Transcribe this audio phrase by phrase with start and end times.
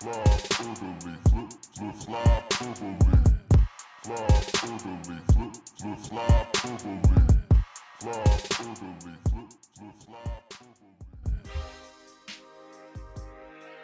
[0.00, 0.12] Fly.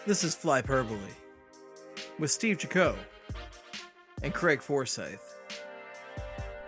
[0.06, 0.98] This is Flyperbole
[2.20, 2.94] with Steve Jaco
[4.22, 5.34] and Craig Forsyth,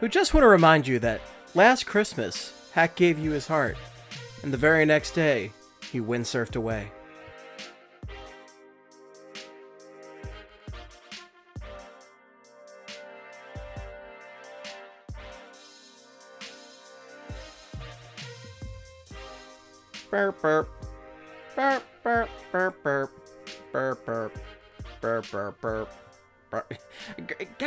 [0.00, 1.20] who just want to remind you that
[1.54, 3.76] last Christmas, Hack gave you his heart,
[4.42, 5.52] and the very next day,
[5.92, 6.90] he windsurfed away.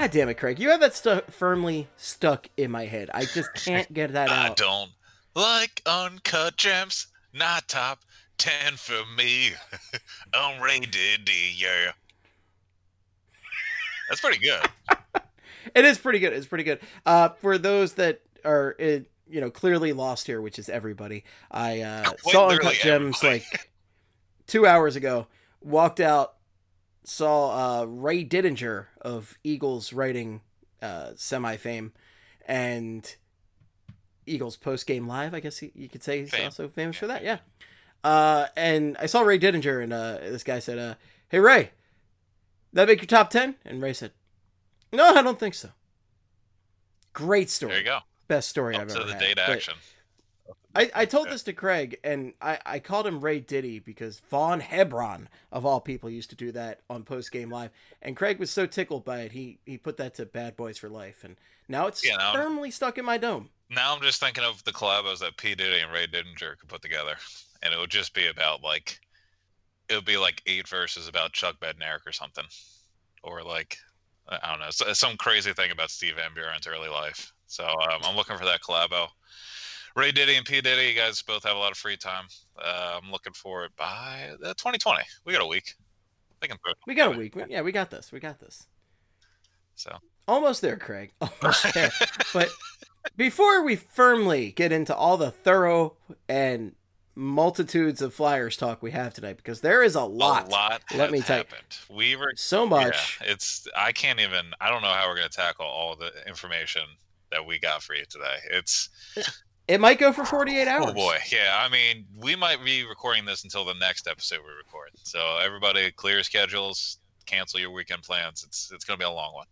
[0.09, 0.57] God damn it, Craig.
[0.57, 3.11] You have that stuff firmly stuck in my head.
[3.13, 4.51] I just can't get that I out.
[4.51, 4.89] I don't
[5.35, 7.05] like uncut gems.
[7.31, 7.99] Not top
[8.39, 9.51] ten for me.
[10.33, 11.91] Unrated, yeah.
[14.09, 14.65] That's pretty good.
[15.75, 16.33] It is pretty good.
[16.33, 16.79] It's pretty good.
[17.05, 22.03] Uh, for those that are, you know, clearly lost here, which is everybody, I uh,
[22.21, 23.45] Quite saw Uncut Gems everybody.
[23.51, 23.69] like
[24.47, 25.27] two hours ago.
[25.61, 26.35] Walked out,
[27.03, 30.41] saw uh, Ray Didinger of Eagles writing
[30.81, 31.93] uh, semi fame,
[32.47, 33.15] and
[34.25, 35.33] Eagles post game live.
[35.33, 36.45] I guess you you could say he's Fame.
[36.45, 37.23] also famous for that.
[37.23, 37.39] Yeah.
[38.03, 40.95] Uh, and I saw Ray Didinger, and uh, this guy said, uh,
[41.29, 41.71] "Hey Ray,
[42.73, 43.55] that make your top 10?
[43.65, 44.11] And Ray said,
[44.93, 45.69] "No, I don't think so."
[47.13, 47.71] Great story.
[47.71, 47.99] There you go.
[48.27, 49.19] Best story Up I've to ever the had.
[49.19, 49.73] date But action.
[50.75, 54.59] I, I told this to Craig, and I, I called him Ray Diddy because Vaughn
[54.59, 57.71] Hebron, of all people, used to do that on Post Game Live.
[58.01, 60.87] And Craig was so tickled by it, he, he put that to Bad Boys for
[60.87, 61.23] Life.
[61.23, 63.49] And now it's Yeah, now- firmly stuck in my dome.
[63.71, 66.81] Now I'm just thinking of the collabos that P Diddy and Ray Didinger could put
[66.81, 67.15] together,
[67.61, 68.99] and it would just be about like,
[69.89, 72.45] it would be like eight verses about Chuck Bednarik or something,
[73.21, 73.77] or like,
[74.27, 77.31] I don't know, some crazy thing about Steve Van Buren's early life.
[77.45, 79.07] So um, I'm looking for that collabo.
[79.95, 82.25] Ray Diddy and P Diddy, you guys both have a lot of free time.
[82.57, 85.01] Uh, I'm looking for it by uh, 2020.
[85.25, 85.73] We got a week.
[86.41, 87.35] They can throw it We got a week.
[87.49, 88.11] Yeah, we got this.
[88.11, 88.67] We got this.
[89.75, 89.97] So
[90.29, 91.11] Almost there, Craig.
[91.21, 91.89] Almost there.
[92.33, 92.49] but
[93.17, 95.95] before we firmly get into all the thorough
[96.27, 96.75] and
[97.15, 100.47] multitudes of Flyers talk we have tonight, because there is a lot.
[100.47, 100.83] a lot.
[100.95, 101.45] Let me tell you.
[101.89, 103.17] We were So much.
[103.21, 104.51] Yeah, it's I can't even.
[104.61, 106.83] I don't know how we're gonna tackle all the information
[107.31, 108.37] that we got for you today.
[108.51, 108.89] It's
[109.69, 110.85] It might go for 48 hours.
[110.87, 111.61] oh boy, yeah.
[111.63, 114.89] I mean, we might be recording this until the next episode we record.
[115.03, 116.97] So everybody, clear schedules,
[117.27, 118.43] cancel your weekend plans.
[118.47, 119.45] It's it's gonna be a long one.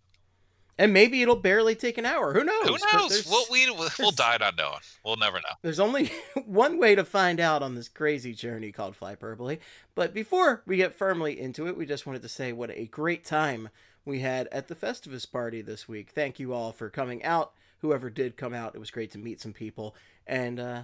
[0.79, 2.33] And maybe it'll barely take an hour.
[2.33, 2.67] Who knows?
[2.67, 3.27] Who knows?
[3.29, 3.69] We'll we
[3.99, 4.79] we'll die not knowing.
[5.05, 5.55] We'll never know.
[5.61, 6.11] There's only
[6.47, 9.59] one way to find out on this crazy journey called Flyperbole.
[9.93, 13.23] But before we get firmly into it, we just wanted to say what a great
[13.23, 13.69] time
[14.03, 16.09] we had at the Festivus party this week.
[16.09, 17.53] Thank you all for coming out.
[17.87, 19.95] Whoever did come out, it was great to meet some people.
[20.27, 20.83] And uh,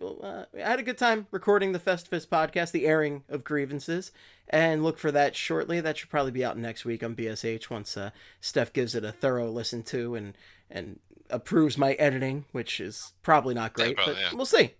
[0.00, 4.12] uh, I had a good time recording the Festivus podcast, the airing of grievances.
[4.48, 5.80] And look for that shortly.
[5.80, 8.10] That should probably be out next week on BSH once uh,
[8.40, 10.38] Steph gives it a thorough listen to and
[10.70, 14.30] and approves my editing, which is probably not Yeah, great, probably, but yeah.
[14.34, 14.74] we'll see.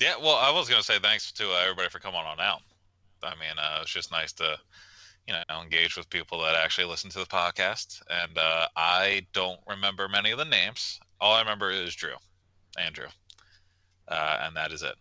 [0.00, 2.60] Yeah, well, I was gonna say thanks to uh, everybody for coming on out.
[3.24, 4.56] I mean, uh, it's just nice to,
[5.28, 8.00] you know, engage with people that actually listen to the podcast.
[8.10, 10.98] And uh, I don't remember many of the names.
[11.20, 12.14] All I remember is Drew,
[12.80, 13.08] Andrew,
[14.08, 14.94] uh, and that is it.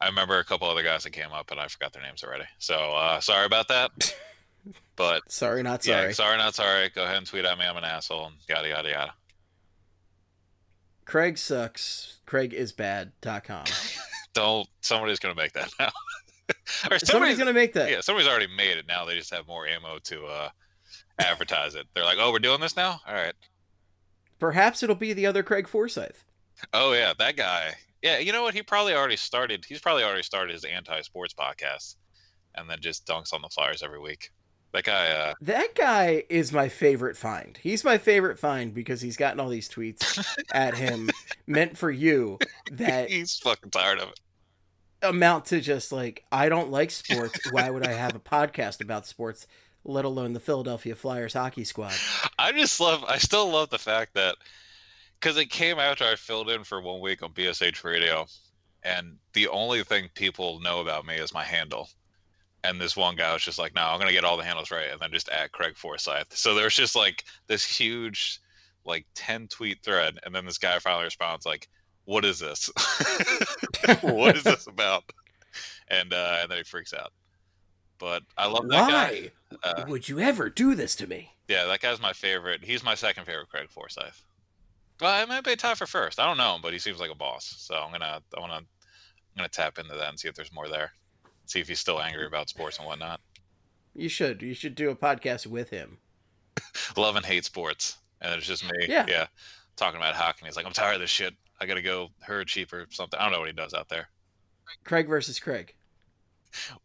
[0.00, 2.46] I remember a couple other guys that came up, and I forgot their names already.
[2.58, 3.90] So uh, sorry about that.
[4.96, 6.38] But Sorry, not sorry yeah, sorry.
[6.38, 6.88] not sorry.
[6.88, 7.66] Go ahead and tweet at me.
[7.66, 9.14] I'm an asshole, and yada yada yada.
[11.04, 12.18] Craig sucks.
[12.26, 13.64] Craig is bad.com.
[14.34, 14.66] Don't.
[14.80, 15.90] Somebody's gonna make that now.
[16.90, 17.90] or Somebody's going to make that.
[17.90, 18.86] Yeah, somebody's already made it.
[18.86, 20.48] Now they just have more ammo to uh,
[21.18, 21.86] advertise it.
[21.94, 23.00] They're like, "Oh, we're doing this now.
[23.06, 23.34] All right."
[24.38, 26.24] Perhaps it'll be the other Craig Forsyth.
[26.72, 27.74] Oh yeah, that guy.
[28.02, 28.54] Yeah, you know what?
[28.54, 29.64] He probably already started.
[29.66, 31.96] He's probably already started his anti-sports podcast,
[32.54, 34.30] and then just dunks on the Flyers every week.
[34.72, 35.06] That guy.
[35.08, 37.56] Uh, That guy is my favorite find.
[37.62, 41.10] He's my favorite find because he's gotten all these tweets at him
[41.46, 42.38] meant for you
[42.72, 44.20] that he's fucking tired of it.
[45.04, 47.38] Amount to just like, I don't like sports.
[47.50, 49.46] Why would I have a podcast about sports,
[49.84, 51.94] let alone the Philadelphia Flyers hockey squad?
[52.38, 53.04] I just love.
[53.04, 54.36] I still love the fact that
[55.20, 58.26] because it came after I filled in for one week on BSH Radio,
[58.82, 61.88] and the only thing people know about me is my handle.
[62.62, 64.90] And this one guy was just like, "No, I'm gonna get all the handles right,"
[64.90, 66.36] and then just add Craig Forsyth.
[66.36, 68.40] So there's just like this huge,
[68.84, 71.68] like ten tweet thread, and then this guy finally responds like,
[72.04, 72.70] "What is this?
[74.02, 75.04] what is this about?"
[75.88, 77.12] And uh, and then he freaks out.
[77.98, 79.30] but I love that guy.
[79.50, 81.30] Why Uh, would you ever do this to me?
[81.48, 82.64] yeah, that guy's my favorite.
[82.64, 84.24] He's my second favorite Craig Forsyth.
[85.00, 86.18] Well, I might be a tie for first.
[86.20, 87.54] I don't know him, but he seems like a boss.
[87.58, 88.66] So I'm gonna I wanna I'm
[89.36, 90.92] gonna tap into that and see if there's more there.
[91.46, 93.20] See if he's still angry about sports and whatnot.
[93.94, 94.40] You should.
[94.42, 95.98] You should do a podcast with him.
[96.96, 97.98] Love and hate sports.
[98.20, 98.86] And it's just me.
[98.88, 99.26] Yeah.
[99.76, 100.46] Talking about hockey.
[100.46, 101.34] He's like, I'm tired of this shit.
[101.60, 103.18] I gotta go herd sheep or something.
[103.18, 104.08] I don't know what he does out there.
[104.84, 105.74] Craig versus Craig.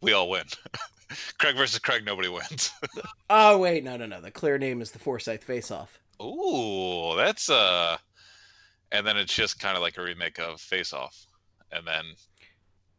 [0.00, 0.42] We all win.
[1.38, 2.72] Craig versus Craig, nobody wins.
[3.30, 4.20] Oh wait, no, no, no.
[4.20, 6.00] The clear name is the Forsyth Face Off.
[6.20, 7.96] Ooh, that's uh
[8.92, 11.16] and then it's just kind of like a remake of Face Off.
[11.70, 12.04] And then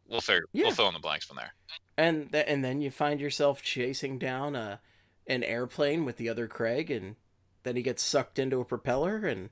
[0.08, 0.64] we'll figure Yeah.
[0.64, 1.52] we'll fill in the blanks from there.
[1.98, 4.80] And th- and then you find yourself chasing down a
[5.26, 7.16] an airplane with the other Craig, and
[7.64, 9.50] then he gets sucked into a propeller, and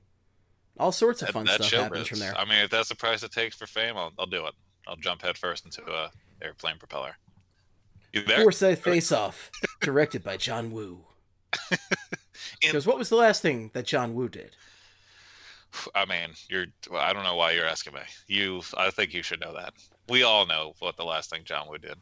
[0.79, 2.37] all sorts of That- fun stuff happens from there.
[2.37, 4.53] I mean, if that's the price it takes for fame, I'll, I'll do it.
[4.87, 6.09] I'll jump headfirst into a
[6.41, 7.15] airplane propeller.
[8.13, 8.41] You there?
[8.41, 11.05] Forsyth Face Off, directed by John Woo.
[11.71, 11.77] In-
[12.61, 14.55] Because what was the last thing that John Woo did?
[15.95, 16.65] I mean, you're.
[16.89, 18.01] Well, I don't know why you're asking me.
[18.27, 19.73] You, I think you should know that.
[20.09, 21.95] We all know what the last thing John Woo did.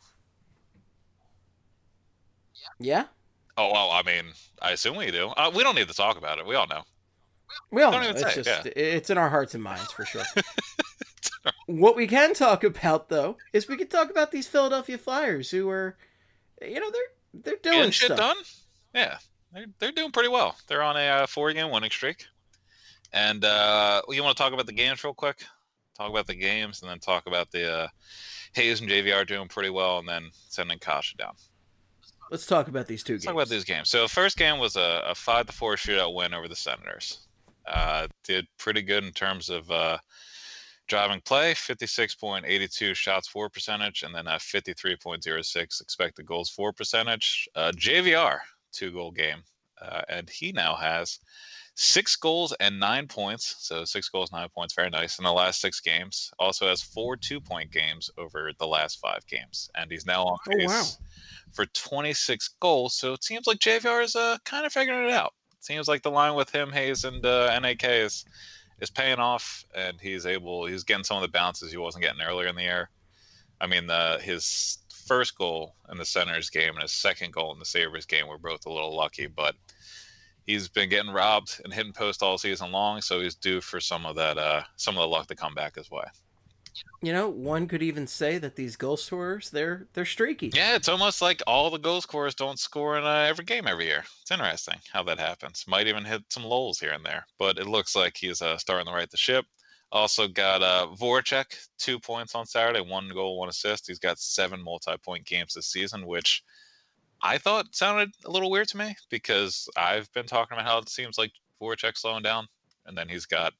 [2.80, 3.06] Yeah,
[3.58, 4.26] Oh well, I mean,
[4.62, 5.28] I assume we do.
[5.36, 6.46] Uh, we don't need to talk about it.
[6.46, 6.84] We all know.
[7.72, 8.02] We all know.
[8.02, 10.24] It's say, just it's in our hearts and minds for sure.
[11.66, 15.70] what we can talk about though is we could talk about these Philadelphia Flyers who
[15.70, 15.98] are,
[16.62, 18.18] you know, they're they're doing Getting shit stuff.
[18.18, 18.38] done.
[18.94, 19.18] Yeah,
[19.54, 20.56] they're they're doing pretty well.
[20.68, 22.26] They're on a uh, four-game winning streak.
[23.12, 25.44] And uh, you want to talk about the games real quick?
[25.98, 27.88] Talk about the games, and then talk about the uh,
[28.54, 31.34] Hayes and JVR doing pretty well, and then sending Kase down.
[32.32, 33.26] Let's talk about these 2 Let's games.
[33.26, 33.90] talk about these games.
[33.90, 37.28] So, first game was a, a five to four shootout win over the Senators.
[37.70, 39.98] Uh, did pretty good in terms of uh,
[40.88, 47.48] driving play, 56.82 shots for percentage, and then a 53.06 expected goals for percentage.
[47.56, 48.40] Uh, JVR
[48.72, 49.42] two goal game,
[49.82, 51.20] uh, and he now has
[51.76, 53.56] six goals and nine points.
[53.60, 56.32] So six goals, nine points, very nice in the last six games.
[56.40, 60.38] Also has four two point games over the last five games, and he's now on
[60.48, 60.86] Oh, pace wow.
[61.52, 62.96] for 26 goals.
[62.96, 65.34] So it seems like JVR is uh, kind of figuring it out.
[65.60, 68.26] Seems like the line with him, Hayes, and uh, NAK is
[68.82, 70.66] is paying off, and he's able.
[70.66, 72.90] He's getting some of the bounces he wasn't getting earlier in the year.
[73.60, 77.60] I mean, the his first goal in the Senators game and his second goal in
[77.60, 79.56] the Sabres game were both a little lucky, but
[80.46, 84.06] he's been getting robbed and hitting post all season long, so he's due for some
[84.06, 86.06] of that, uh, some of the luck to come back his way.
[87.02, 90.52] You know, one could even say that these goal scorers, they're they're streaky.
[90.54, 93.86] Yeah, it's almost like all the goal scorers don't score in uh, every game every
[93.86, 94.04] year.
[94.22, 95.66] It's interesting how that happens.
[95.68, 98.88] Might even hit some lulls here and there, but it looks like he's uh, starting
[98.88, 99.46] to right the ship.
[99.92, 101.46] Also got uh, Voracek,
[101.78, 103.88] two points on Saturday, one goal, one assist.
[103.88, 106.44] He's got seven multi-point games this season, which
[107.22, 110.90] I thought sounded a little weird to me because I've been talking about how it
[110.90, 111.32] seems like
[111.62, 112.48] Voracek's slowing down,
[112.86, 113.54] and then he's got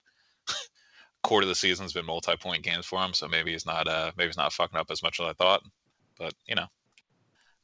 [1.24, 4.30] quarter of the season's been multi-point games for him, so maybe he's not uh maybe
[4.30, 5.62] he's not fucking up as much as I thought.
[6.18, 6.66] But you know,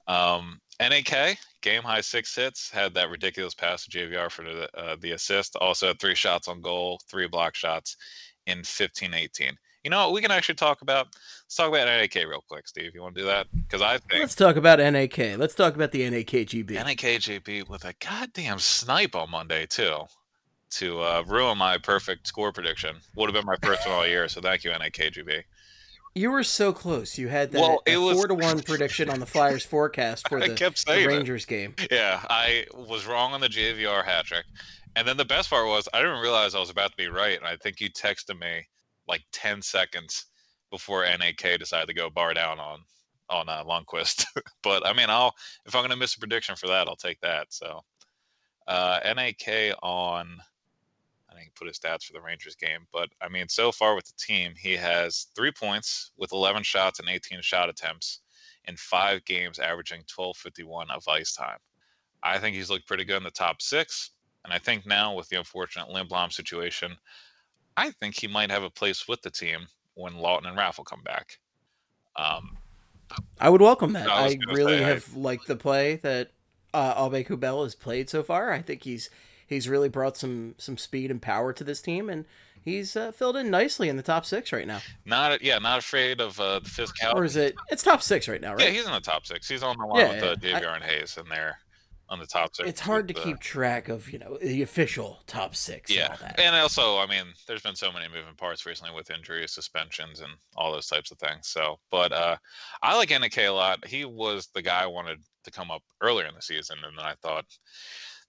[0.08, 4.96] um, NAK game high six hits had that ridiculous pass to JVR for the uh,
[5.00, 5.56] the assist.
[5.58, 7.98] Also had three shots on goal, three block shots
[8.46, 9.54] in 15-18.
[9.84, 10.14] You know what?
[10.14, 11.08] We can actually talk about
[11.46, 12.92] let's talk about NAK real quick, Steve.
[12.96, 13.48] You want to do that?
[13.54, 15.38] Because I think Let's talk about NAK.
[15.38, 16.72] Let's talk about the NAKGB.
[16.72, 20.00] NAKGB with a goddamn snipe on Monday too,
[20.72, 22.98] to uh, ruin my perfect score prediction.
[23.16, 24.28] Would have been my first one all year.
[24.28, 25.44] So thank you, NAKGB.
[26.18, 27.18] You were so close.
[27.18, 30.40] You had that Well, it was- four to one prediction on the Flyers forecast for
[30.40, 31.08] the, the saying it.
[31.08, 31.76] Rangers game.
[31.92, 34.46] Yeah, I was wrong on the JVR hat trick.
[34.96, 37.38] And then the best part was I didn't realize I was about to be right.
[37.38, 38.66] And I think you texted me
[39.08, 40.26] like 10 seconds
[40.72, 42.80] before NAK decided to go bar down on
[43.30, 44.26] on uh, Lundqvist.
[44.64, 45.34] but I mean, I'll
[45.66, 47.48] if I'm going to miss a prediction for that, I'll take that.
[47.50, 47.82] So
[48.68, 50.38] uh, NAK on
[51.56, 54.54] put his stats for the Rangers game, but I mean, so far with the team,
[54.58, 58.22] he has three points with 11 shots and 18 shot attempts
[58.66, 61.60] in five games, averaging 12:51 of ice time.
[62.24, 64.12] I think he's looked pretty good in the top six,
[64.44, 66.96] and I think now with the unfortunate Lindblom situation,
[67.78, 71.04] I think he might have a place with the team when Laughton and Raffl come
[71.04, 71.40] back.
[72.16, 72.58] Um,
[73.40, 74.10] I would welcome that.
[74.10, 76.32] I I, really say, I- have liked the play that
[76.74, 78.52] uh, Aube-Kubel has played so far.
[78.52, 79.10] I think he's
[79.48, 82.26] he's really brought some some speed and power to this team, and
[82.64, 84.82] he's uh, filled in nicely in the top six right now.
[85.06, 87.14] not yeah, not afraid of uh, the physicality.
[87.16, 87.56] Or is it?
[87.70, 88.68] It's top six right now, right?
[88.68, 89.48] Yeah, he's in the top six.
[89.48, 90.60] He's on the line Yeah, with uh, yeah.
[90.60, 91.58] JVR and Hayes, in they're
[92.10, 92.70] on the top six.
[92.70, 95.90] It's hard to with keep track of, you know, the official top six.
[95.90, 96.40] and Yeah, all that.
[96.40, 100.32] and also, I mean, there's been so many moving parts recently with injuries, suspensions, and
[100.56, 101.48] all those types of things.
[101.48, 102.38] So, but uh,
[102.84, 103.86] I like NK a lot.
[103.88, 107.06] He was the guy I wanted to come up earlier in the season, and then
[107.06, 107.46] I thought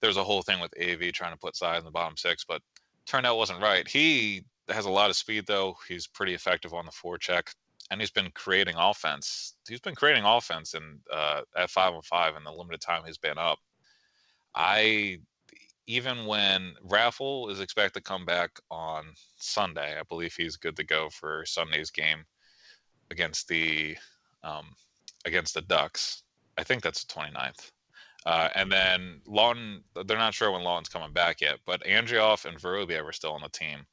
[0.01, 2.45] there was a whole thing with AV trying to put side in the bottom six,
[2.45, 2.61] but
[3.05, 3.87] turned out wasn't right.
[3.87, 5.75] He has a lot of speed though.
[5.87, 7.53] He's pretty effective on the forecheck,
[7.89, 9.55] and he's been creating offense.
[9.67, 13.17] He's been creating offense in uh, at five on five in the limited time he's
[13.17, 13.59] been up.
[14.55, 15.19] I
[15.87, 19.05] even when Raffl is expected to come back on
[19.37, 22.25] Sunday, I believe he's good to go for Sunday's game
[23.09, 23.95] against the
[24.43, 24.65] um,
[25.25, 26.23] against the Ducks.
[26.57, 27.71] I think that's the 29th.
[28.27, 32.59] Uh, and then Laughton, they're not sure when Laughton's coming back yet, but Andreoff and
[32.59, 33.85] Vorobiev were still on the team.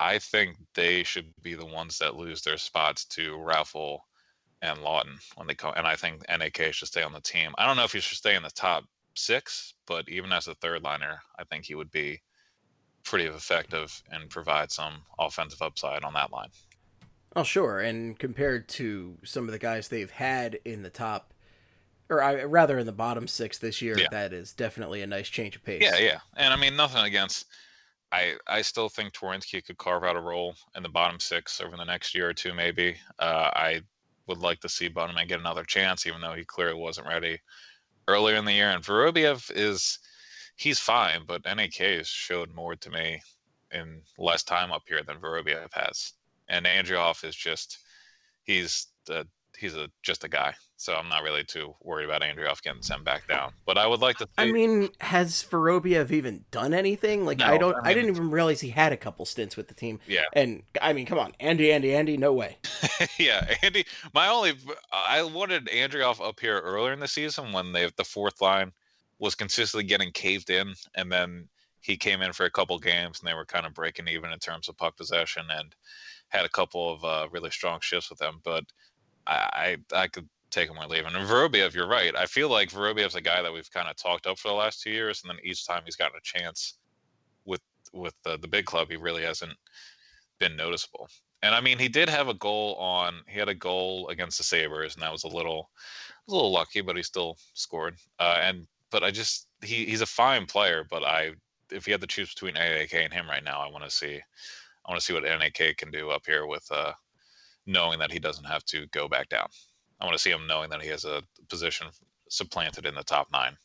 [0.00, 4.00] I think they should be the ones that lose their spots to Raffl
[4.62, 5.74] and Laughton when they come.
[5.76, 7.52] And I think NAK should stay on the team.
[7.56, 8.82] I don't know if he should stay in the top
[9.14, 12.20] six, but even as a third liner, I think he would be
[13.04, 16.50] pretty effective and provide some offensive upside on that line.
[17.36, 17.78] Oh, sure.
[17.78, 21.32] And compared to some of the guys they've had in the top,
[22.08, 24.08] or I, rather in the bottom six this year, Yeah.
[24.10, 25.82] that is definitely a nice change of pace.
[25.82, 26.18] Yeah, yeah.
[26.36, 27.46] And I mean, nothing against.
[28.12, 31.76] I I still think Twarynski could carve out a role in the bottom six over
[31.76, 32.96] the next year or two, maybe.
[33.18, 33.82] Uh, I
[34.28, 37.40] would like to see Bunnaman get another chance, even though he clearly wasn't ready
[38.08, 38.70] earlier in the year.
[38.70, 39.98] And Vorobiev is
[40.56, 43.20] he's fine, but NAK has showed more to me
[43.72, 46.12] in less time up here than Vorobiev has.
[46.48, 47.78] And Andreoff is just
[48.44, 48.86] he's
[49.58, 50.54] he's a just a guy.
[50.78, 53.52] So I'm not really too worried about Andreoff getting sent back down.
[53.64, 54.28] But I would like to.
[54.36, 57.24] I mean, has Vorobiev even done anything?
[57.24, 59.74] Like, I don't, I I, didn't even realize he had a couple stints with the
[59.74, 60.00] team.
[60.06, 60.24] yeah.
[60.34, 62.58] And I mean, come on, Andy, Andy, Andy, no way.
[63.18, 63.86] yeah, Andy.
[64.12, 64.52] My only,
[64.92, 68.72] I wanted Andreoff up here earlier in the season when they the fourth line
[69.18, 71.48] was consistently getting caved in, and then
[71.80, 74.38] he came in for a couple games and they were kind of breaking even in
[74.40, 75.74] terms of puck possession and
[76.28, 78.40] had a couple of uh, really strong shifts with them.
[78.44, 78.64] But
[79.26, 80.28] I, I, I could
[80.64, 81.04] him or leave.
[81.04, 82.14] And Vorobiev, you're right.
[82.16, 84.80] I feel like Vorobiev's a guy that we've kind of talked up for the last
[84.80, 86.78] two years, and then each time he's gotten a chance
[87.44, 87.60] with
[87.92, 89.54] with the, the big club, he really hasn't
[90.38, 91.08] been noticeable.
[91.42, 93.20] And I mean, he did have a goal on.
[93.28, 95.70] He had a goal against the Sabers, and that was a little,
[96.28, 97.96] a little lucky, but he still scored.
[98.18, 101.32] Uh, and but I just he he's a fine player, but I
[101.70, 104.16] if he had to choose between NAK and him right now, I want to see,
[104.16, 106.92] I want to see what NAK can do up here with uh,
[107.66, 109.48] knowing that he doesn't have to go back down.
[110.00, 111.86] I want to see him knowing that he has a position
[112.28, 113.56] supplanted in the top nine.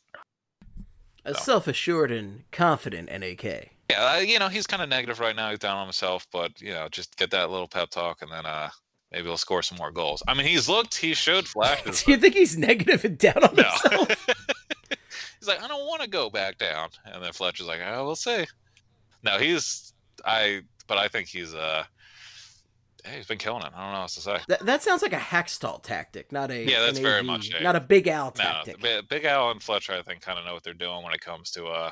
[1.25, 1.33] A No.
[1.33, 3.43] self-assured and confident NAK.
[3.89, 5.49] Yeah, uh, you know he's kind of negative right now.
[5.49, 8.45] He's down on himself, but you know just get that little pep talk, and then
[8.45, 8.69] uh
[9.11, 10.23] maybe he'll score some more goals.
[10.27, 12.03] I mean, he's looked, he showed flashes.
[12.05, 13.63] Do you think he's negative and down on No.
[13.63, 14.25] himself?
[15.39, 16.89] he's like, I don't want to go back down.
[17.05, 18.45] And then Fletcher's like, oh, we'll see.
[19.23, 19.91] No, he's
[20.25, 21.83] I, but I think he's uh,
[23.05, 23.71] hey, he's been killing it.
[23.75, 24.39] I don't know what else to say.
[24.47, 27.63] That, that sounds like a Hakstol tactic, not a Yeah, that's very AV, much a-
[27.63, 28.79] not a Big Al No, tactic.
[28.81, 31.21] Bi- Big Al and Fletcher, I think, kind of know what they're doing when it
[31.21, 31.91] comes to uh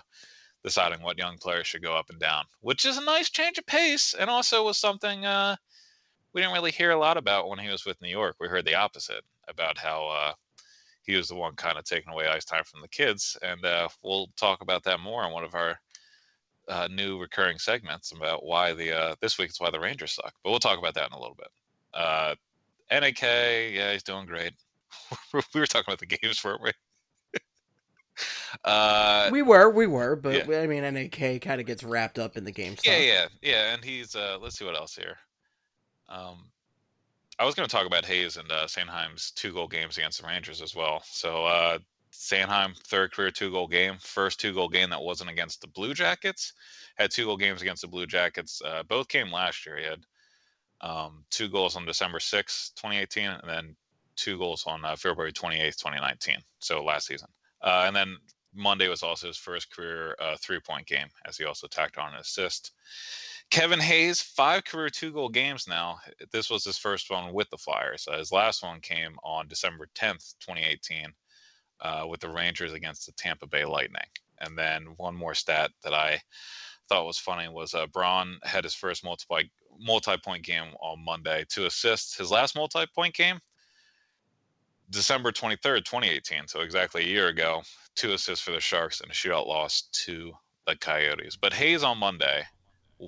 [0.63, 3.65] deciding what young players should go up and down, which is a nice change of
[3.65, 5.55] pace, and also was something uh
[6.33, 8.35] we didn't really hear a lot about when he was with New York.
[8.39, 10.33] We heard the opposite about how uh
[11.03, 13.87] he was the one kind of taking away ice time from the kids, and uh,
[14.03, 15.79] we'll talk about that more in one of our
[16.69, 20.33] uh, new recurring segments about why the uh, this week it's why the Rangers suck.
[20.43, 21.49] But we'll talk about that in a little bit.
[21.93, 22.35] Uh,
[22.91, 24.53] NAK, yeah, he's doing great.
[25.33, 26.71] we were talking about the games, weren't we?
[28.63, 30.59] uh, we were, we were, but yeah.
[30.59, 32.93] I mean, NAK kind of gets wrapped up in the game stuff.
[32.93, 34.15] yeah, yeah, yeah, and he's.
[34.15, 35.17] Uh, let's see what else here.
[36.07, 36.45] Um,
[37.37, 40.27] I was going to talk about Hayes and uh, Sanheim's two goal games against the
[40.27, 41.01] Rangers as well.
[41.05, 41.79] So
[42.11, 45.93] Sanheim third career two goal game, first two goal game that wasn't against the Blue
[45.93, 46.53] Jackets.
[46.95, 48.61] Had two goal games against the Blue Jackets.
[48.63, 49.77] Uh, both came last year.
[49.77, 50.05] He had
[50.81, 53.75] um, two goals on December sixth, 2018, and then
[54.15, 56.37] two goals on uh, February 28th, 2019.
[56.59, 57.29] So last season.
[57.61, 58.17] Uh, and then
[58.53, 62.13] Monday was also his first career uh, three point game, as he also tacked on
[62.13, 62.71] an assist.
[63.51, 65.99] Kevin Hayes, five career two goal games now.
[66.31, 68.07] This was his first one with the Flyers.
[68.07, 71.11] Uh, his last one came on December 10th, 2018,
[71.81, 74.01] uh, with the Rangers against the Tampa Bay Lightning.
[74.41, 76.21] And then one more stat that I
[76.87, 81.45] thought was funny was uh, Braun had his first multi multi point game on Monday,
[81.47, 82.17] two assists.
[82.17, 83.39] His last multi point game,
[84.89, 87.61] December 23rd, 2018, so exactly a year ago,
[87.95, 90.33] two assists for the Sharks and a shootout loss to
[90.67, 91.35] the Coyotes.
[91.35, 92.43] But Hayes on Monday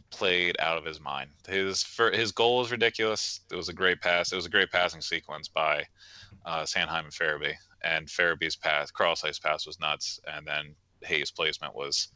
[0.09, 1.31] played out of his mind.
[1.47, 3.41] His fir- his goal was ridiculous.
[3.51, 4.31] It was a great pass.
[4.31, 5.85] It was a great passing sequence by
[6.45, 7.55] uh, Sanheim and Farabee.
[7.83, 12.09] And Farabee's pass, Cross-Ice pass was nuts, and then Hayes' placement was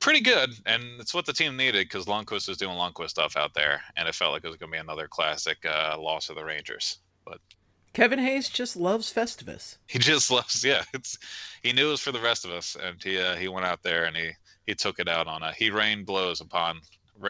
[0.00, 3.54] pretty good, and it's what the team needed because Lundqvist was doing Lundqvist stuff out
[3.54, 6.36] there, and it felt like it was going to be another classic uh, loss of
[6.36, 6.98] the Rangers.
[7.24, 7.38] But
[7.92, 9.76] Kevin Hayes just loves Festivus.
[9.86, 10.82] he just loves, yeah.
[10.94, 11.18] It's
[11.62, 13.82] he knew it was for the rest of us, and he uh, he went out
[13.82, 14.30] there and he
[14.66, 16.80] he took it out on a he rained blows upon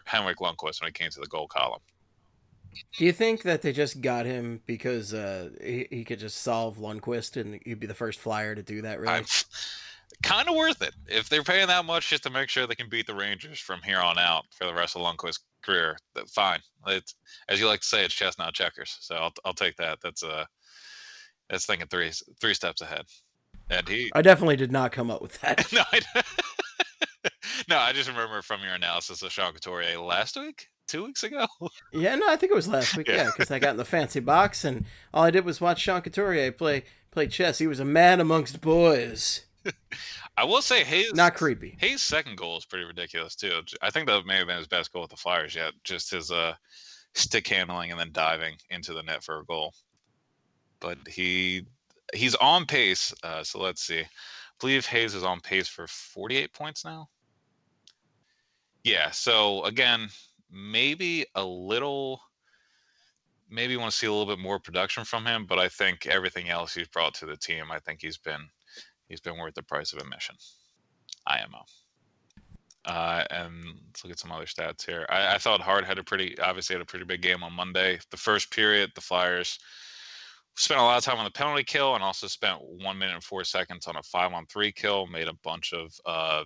[0.05, 1.81] Henrik Lundqvist when it came to the goal column.
[2.97, 6.77] Do you think that they just got him because uh, he, he could just solve
[6.77, 8.99] Lundqvist and he'd be the first flyer to do that?
[8.99, 9.13] Really?
[9.13, 9.25] I'm
[10.23, 12.89] kind of worth it if they're paying that much just to make sure they can
[12.89, 15.97] beat the Rangers from here on out for the rest of Lundqvist's career.
[16.33, 16.59] Fine.
[16.87, 17.15] It's
[17.49, 18.97] as you like to say, it's chestnut checkers.
[18.99, 19.99] So I'll I'll take that.
[20.01, 20.45] That's uh
[21.49, 23.05] that's thinking three three steps ahead.
[23.69, 25.71] And he I definitely did not come up with that.
[25.73, 26.01] no, I,
[27.69, 31.47] no, I just remember from your analysis of Sean Couturier last week, two weeks ago.
[31.93, 33.07] yeah, no, I think it was last week.
[33.07, 33.15] Yeah.
[33.15, 36.01] Yeah, because I got in the fancy box and all I did was watch Sean
[36.01, 37.57] Couturier play play chess.
[37.57, 39.45] He was a man amongst boys.
[40.37, 41.77] I will say Hayes Not creepy.
[41.79, 43.61] Hayes' second goal is pretty ridiculous too.
[43.81, 45.73] I think that may have been his best goal with the Flyers yet.
[45.83, 46.53] Just his uh,
[47.13, 49.73] stick handling and then diving into the net for a goal.
[50.79, 51.65] But he
[52.13, 53.13] he's on pace.
[53.23, 54.01] Uh, so let's see.
[54.01, 54.07] I
[54.59, 57.07] believe Hayes is on pace for 48 points now.
[58.83, 59.11] Yeah.
[59.11, 60.09] So again,
[60.51, 62.21] maybe a little.
[63.53, 66.49] Maybe want to see a little bit more production from him, but I think everything
[66.49, 68.47] else he's brought to the team, I think he's been
[69.09, 70.35] he's been worth the price of admission.
[71.27, 71.65] IMO.
[72.85, 75.05] Uh, and let's look at some other stats here.
[75.09, 77.99] I, I thought Hart had a pretty, obviously had a pretty big game on Monday.
[78.09, 79.59] The first period, the Flyers
[80.55, 83.23] spent a lot of time on the penalty kill and also spent one minute and
[83.23, 85.05] four seconds on a five on three kill.
[85.07, 86.43] Made a bunch of uh,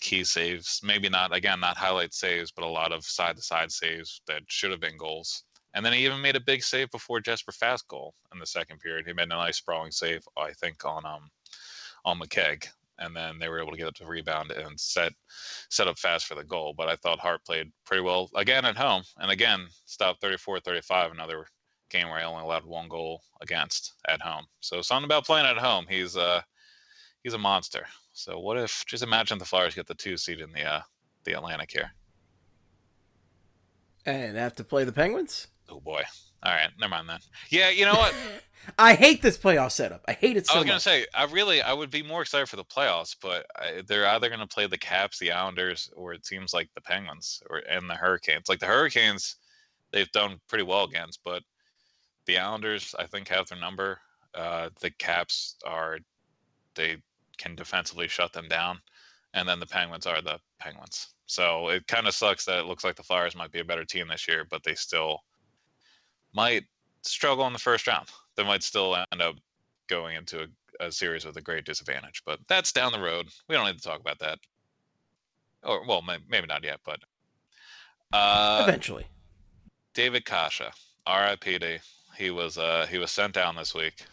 [0.00, 0.80] key saves.
[0.82, 4.42] Maybe not again, not highlight saves, but a lot of side to side saves that
[4.48, 5.44] should have been goals.
[5.74, 8.80] And then he even made a big save before Jesper Fast goal in the second
[8.80, 9.06] period.
[9.06, 11.30] He made a nice sprawling save, I think, on um
[12.04, 12.66] on McKegg,
[12.98, 15.12] and then they were able to get up to rebound and set
[15.70, 16.74] set up fast for the goal.
[16.76, 21.46] But I thought Hart played pretty well again at home, and again stopped 34-35, another
[21.90, 24.46] game where I only allowed one goal against at home.
[24.60, 25.86] So something about playing at home.
[25.88, 26.42] He's uh
[27.22, 27.86] he's a monster.
[28.18, 30.80] So what if just imagine the Flyers get the two seed in the uh
[31.22, 31.92] the Atlantic here.
[34.04, 35.46] And have to play the Penguins?
[35.68, 36.02] Oh boy.
[36.42, 37.20] All right, never mind then.
[37.50, 38.14] Yeah, you know what?
[38.78, 40.04] I hate this playoff setup.
[40.08, 40.82] I hate it so I was gonna much.
[40.82, 44.28] say, I really, I would be more excited for the playoffs, but I, they're either
[44.28, 47.94] gonna play the Caps, the Islanders, or it seems like the Penguins, or and the
[47.94, 48.48] Hurricanes.
[48.48, 49.36] Like the Hurricanes,
[49.92, 51.42] they've done pretty well against, but
[52.26, 54.00] the Islanders, I think, have their number.
[54.34, 55.98] Uh, the Caps are,
[56.74, 56.98] they
[57.38, 58.80] can defensively shut them down,
[59.34, 61.08] and then the Penguins are the Penguins.
[61.26, 63.84] So it kind of sucks that it looks like the Flyers might be a better
[63.84, 65.20] team this year, but they still
[66.32, 66.64] might
[67.02, 68.08] struggle in the first round.
[68.36, 69.36] They might still end up
[69.88, 70.42] going into
[70.80, 73.28] a, a series with a great disadvantage, but that's down the road.
[73.48, 74.38] We don't need to talk about that.
[75.62, 77.00] Or well, may, maybe not yet, but
[78.12, 79.06] uh, Eventually.
[79.94, 80.62] David Kase,
[81.06, 81.78] R.I.P.D.
[82.16, 84.04] He was uh, he was sent down this week.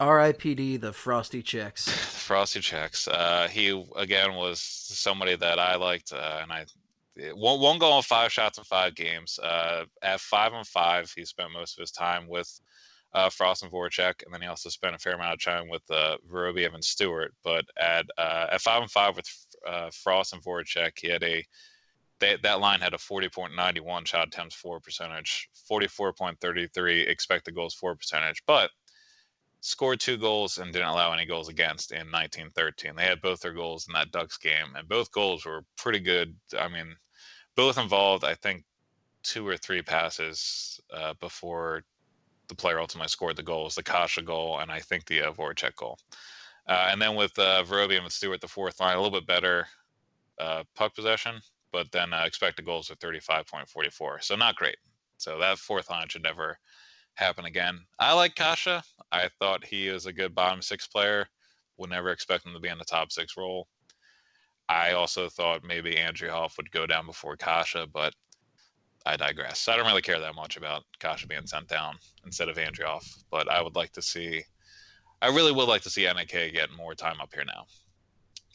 [0.00, 0.76] R.I.P.D.
[0.76, 1.88] the Frosty checks.
[2.26, 3.08] Frosty checks.
[3.08, 6.66] Uh, he again was somebody that I liked, uh, and I
[7.34, 9.38] won't go on five shots in five games.
[9.40, 12.60] Uh, at five on five, he spent most of his time with
[13.12, 15.82] uh, Frost and Voracek, and then he also spent a fair amount of time with
[15.90, 17.34] uh, Vorobiev and Stewart.
[17.42, 19.26] But at uh, at five on five with
[19.66, 21.44] uh, Frost and Voracek, he had a
[22.20, 28.42] they, that line had a 40.91 shot attempts for percentage, 44.33 expected goals for percentage,
[28.46, 28.70] but
[29.60, 32.94] scored two goals and didn't allow any goals against in 1913.
[32.94, 36.34] They had both their goals in that Ducks game, and both goals were pretty good.
[36.58, 36.94] I mean,
[37.56, 38.64] both involved, I think,
[39.22, 41.82] two or three passes uh, before
[42.48, 45.74] the player ultimately scored the goals the Kase goal, and I think the uh, Voracek
[45.76, 45.98] goal.
[46.66, 49.66] Uh, and then with uh, Vorobiev and Stewart, the fourth line, a little bit better
[50.38, 51.40] uh, puck possession,
[51.72, 54.22] but then uh, expected goals are 35.44.
[54.22, 54.76] So not great.
[55.16, 56.58] So that fourth line should never
[57.18, 57.80] happen again.
[57.98, 58.82] I like Kase.
[59.10, 61.26] I thought he is a good bottom six player.
[61.76, 63.68] Would never expect him to be in the top six role.
[64.68, 68.14] I also thought maybe Andreoff would go down before Kase, but
[69.06, 69.68] I digress.
[69.68, 73.50] I don't really care that much about Kase being sent down instead of Andreoff, but
[73.50, 74.42] I would like to see.
[75.22, 77.64] I really would like to see NAK get more time up here now,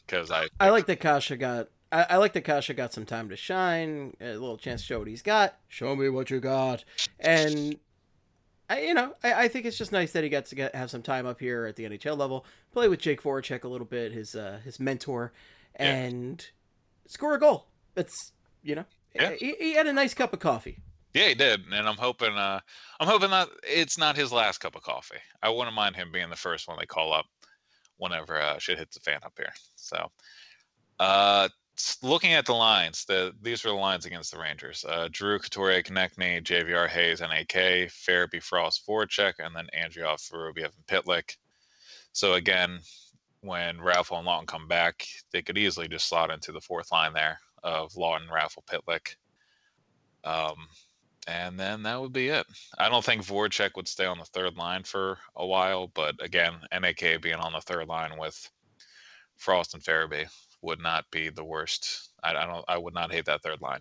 [0.06, 1.68] because I I like that Kase got.
[1.90, 4.98] I, I like that Kase got some time to shine, a little chance to show
[5.00, 5.58] what he's got.
[5.68, 6.84] Show me what you got,
[7.18, 7.76] and
[8.70, 10.90] I, you know, I, I think it's just nice that he gets to get have
[10.90, 14.12] some time up here at the NHL level, play with Jake Voracek a little bit,
[14.12, 15.32] his uh, his mentor,
[15.78, 15.94] Yeah.
[15.94, 16.46] and
[17.06, 17.66] score a goal.
[17.94, 19.32] That's you know, Yeah.
[19.32, 20.78] he, he had a nice cup of coffee.
[21.12, 22.32] Yeah, he did, and I'm hoping.
[22.32, 22.58] Uh,
[22.98, 25.18] I'm hoping that it's not his last cup of coffee.
[25.42, 27.26] I wouldn't mind him being the first one they call up
[27.98, 29.52] whenever uh, shit hits the fan up here.
[29.76, 30.10] So,
[30.98, 31.48] uh,
[32.02, 35.82] looking at the lines, the these are the lines against the Rangers: uh, Drew, Couturier,
[35.82, 41.36] Konecny, JVR, Hayes, NAK, AK, Farabee, Frost, Voracek, and then Andreoff, Vorobiev, and Pitlick.
[42.12, 42.78] So again,
[43.40, 47.12] when Raffl and Laughton come back, they could easily just slot into the fourth line
[47.12, 49.16] there of Laughton, Raffl, Pitlick.
[50.22, 50.68] Um,
[51.26, 52.46] and then that would be it.
[52.78, 56.54] I don't think Voracek would stay on the third line for a while, but again,
[56.72, 58.50] NAK being on the third line with
[59.36, 60.28] Frost and Farabee
[60.64, 62.10] would not be the worst.
[62.22, 62.64] I, I don't.
[62.66, 63.80] I would not hate that third line.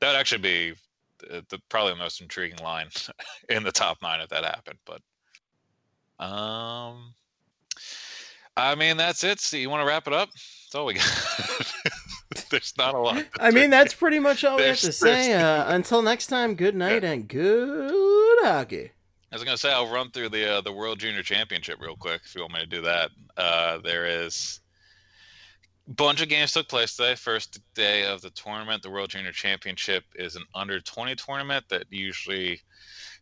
[0.00, 0.74] That would actually be
[1.18, 2.88] the, the probably the most intriguing line
[3.48, 4.78] in the top nine if that happened.
[4.84, 5.00] But
[6.22, 7.14] um,
[8.56, 9.40] I mean that's it.
[9.40, 10.30] So you want to wrap it up?
[10.32, 11.72] That's all we got.
[12.50, 13.24] There's not a lot.
[13.38, 15.32] I mean, that's pretty much all we have to say.
[15.32, 18.90] Uh, until next time, good night and good hockey.
[19.30, 22.22] I was gonna say I'll run through the uh, the World Junior Championship real quick
[22.24, 23.10] if you want me to do that.
[23.36, 24.60] Uh, there is
[25.86, 27.14] bunch of games took place today.
[27.14, 31.84] First day of the tournament, the World Junior Championship is an under twenty tournament that
[31.90, 32.60] usually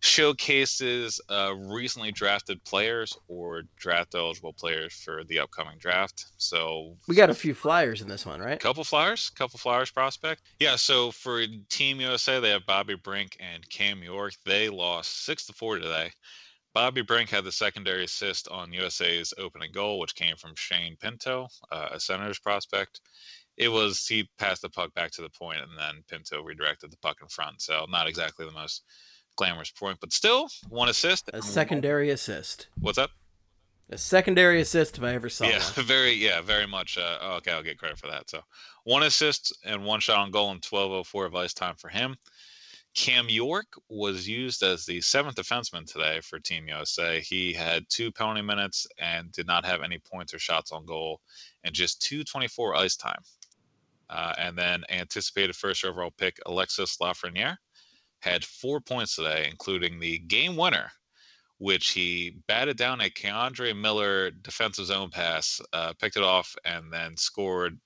[0.02, 6.26] showcases uh, recently drafted players or draft eligible players for the upcoming draft.
[6.38, 8.58] So We got a few flyers in this one, right?
[8.58, 10.42] Couple Flyers, couple Flyers prospect.
[10.58, 14.34] Yeah, so for Team USA, they have Bobby Brink and Cam York.
[14.44, 16.10] They lost six to four today.
[16.74, 21.48] Bobby Brink had the secondary assist on USA's opening goal, which came from Shane Pinto,
[21.70, 23.00] uh, a Senators prospect.
[23.58, 26.96] It was he passed the puck back to the point, and then Pinto redirected the
[26.98, 27.60] puck in front.
[27.60, 28.84] So not exactly the most
[29.36, 31.28] glamorous point, but still one assist.
[31.32, 32.68] A secondary assist.
[32.80, 33.10] What's up?
[33.90, 35.84] A secondary assist if I ever saw yeah, one.
[35.84, 36.96] very, yeah, very much.
[36.96, 38.30] Uh, oh, okay, I'll get credit for that.
[38.30, 38.40] So,
[38.84, 42.16] one assist and one shot on goal in 12:04 of ice time for him.
[42.94, 47.20] Cam York was used as the seventh defenseman today for Team USA.
[47.20, 51.20] He had two penalty minutes and did not have any points or shots on goal,
[51.64, 53.22] and just 2:24 ice time.
[54.10, 57.56] Uh, and then anticipated first overall pick Alexis Lafreniere
[58.20, 60.92] had four points today, including the game winner
[61.62, 66.92] which he batted down a K'Andre Miller defensive zone pass, uh, picked it off, and
[66.92, 67.78] then scored,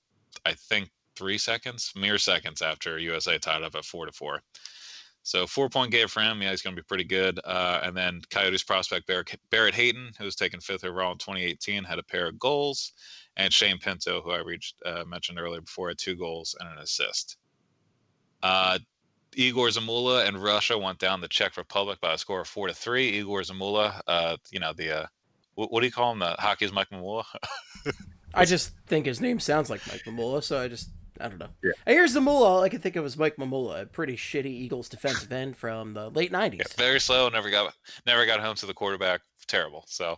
[0.47, 4.41] I think, three seconds, mere seconds after USA tied up at four to four.
[5.27, 6.41] So four point game for him.
[6.41, 7.37] Yeah, he's going to be pretty good.
[7.43, 11.99] Uh, and then Coyotes prospect Barrett, Hayton, who was taken fifth overall in 2018, had
[11.99, 12.93] a pair of goals,
[13.35, 16.77] and Shane Pinto, who I reached uh, mentioned earlier before, had two goals and an
[16.77, 17.35] assist.
[18.41, 18.79] Uh,
[19.35, 22.73] Igor Zamula and Russia went down the Czech Republic by a score of four to
[22.73, 23.09] three.
[23.09, 25.05] Igor Zamula, uh, you know the uh,
[25.55, 26.19] what, what do you call him?
[26.19, 27.25] The hockey's Mike Mamula.
[28.33, 30.89] I just think his name sounds like Mike Mamula, so I just
[31.21, 31.49] I don't know.
[31.63, 31.71] Yeah.
[31.85, 32.45] And here's Zamula.
[32.45, 35.93] All I can think of was Mike Mamula, a pretty shitty Eagles defensive end from
[35.93, 36.59] the late '90s.
[36.59, 37.29] Yeah, very slow.
[37.29, 37.73] Never got
[38.05, 39.21] never got home to the quarterback.
[39.47, 39.85] Terrible.
[39.87, 40.17] So,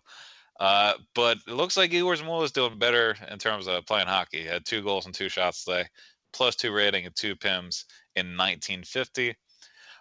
[0.60, 4.42] uh, but it looks like Igor Zamula is doing better in terms of playing hockey.
[4.42, 5.86] He had two goals and two shots today,
[6.34, 7.86] plus two rating and two pims
[8.16, 9.36] in 1950.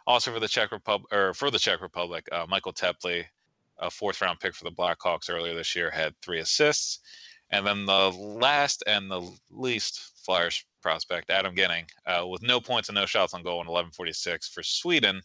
[0.07, 3.25] Also for the Czech Republic, or for the Czech Republic, uh, Michael Teply,
[3.79, 7.01] a fourth round pick for the Blackhawks earlier this year, had three assists.
[7.51, 12.89] And then the last and the least Flyers prospect, Adam Ginning, uh, with no points
[12.89, 15.21] and no shots on goal in 11:46 for Sweden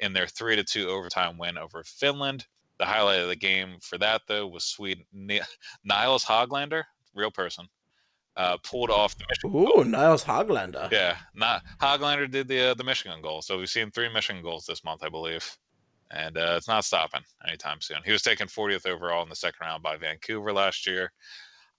[0.00, 2.46] in their three to two overtime win over Finland.
[2.78, 5.40] The highlight of the game for that though was Sweden Ni-
[5.84, 7.66] Niles Hoglander, real person,
[8.36, 9.78] uh, pulled off the Michigan.
[9.78, 10.90] Ooh, Niles Hoglander.
[10.92, 13.42] Yeah, not Hoglander did the uh, the Michigan goal.
[13.42, 15.56] So we've seen three Michigan goals this month, I believe,
[16.10, 17.98] and uh, it's not stopping anytime soon.
[18.04, 21.12] He was taken 40th overall in the second round by Vancouver last year.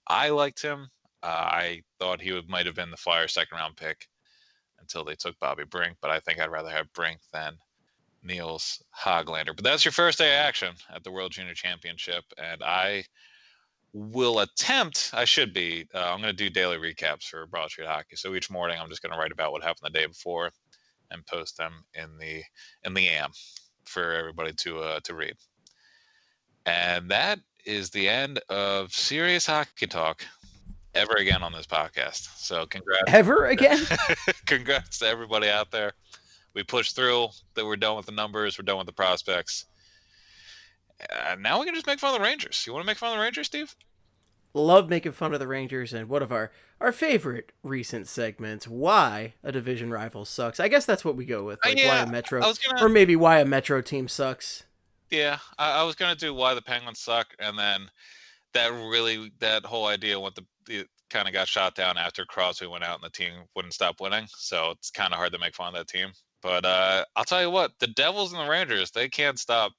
[0.08, 0.88] I liked him.
[1.22, 4.06] Uh, I thought he would might have been the Flyers' second round pick
[4.80, 7.56] until they took Bobby Brink, but I think I'd rather have Brink than
[8.22, 9.54] Niels Hoglander.
[9.54, 13.04] But that's your first day of action at the World Junior Championship, and I
[13.92, 15.10] will attempt.
[15.12, 15.86] I should be.
[15.94, 18.16] Uh, I'm going to do daily recaps for Broad Street Hockey.
[18.16, 20.50] So each morning, I'm just going to write about what happened the day before,
[21.10, 22.42] and post them in the
[22.84, 23.30] in the AM
[23.84, 25.34] for everybody to uh, to read.
[26.66, 30.24] And that is the end of serious hockey talk
[30.94, 32.28] ever again on this podcast.
[32.38, 33.80] So congrats, Ever again?
[34.46, 35.92] congrats to everybody out there.
[36.54, 37.28] We pushed through.
[37.54, 38.58] That we're done with the numbers.
[38.58, 39.66] We're done with the prospects.
[41.10, 42.64] Uh, now we can just make fun of the Rangers.
[42.66, 43.74] You want to make fun of the Rangers, Steve?
[44.54, 48.66] Love making fun of the Rangers and one of our our favorite recent segments.
[48.66, 50.58] Why a division rival sucks.
[50.58, 51.58] I guess that's what we go with.
[51.64, 52.82] Uh, Like why a Metro, gonna.
[52.84, 54.64] or maybe why a Metro team sucks.
[55.10, 57.90] Yeah, I, I was gonna do why the Penguins suck, and then
[58.54, 60.34] that really that whole idea went
[60.66, 64.00] the kind of got shot down after Crosby went out and the team wouldn't stop
[64.00, 64.26] winning.
[64.36, 66.10] So it's kind of hard to make fun of that team.
[66.42, 69.72] But uh, I'll tell you what, the Devils and the Rangers, they can't stop.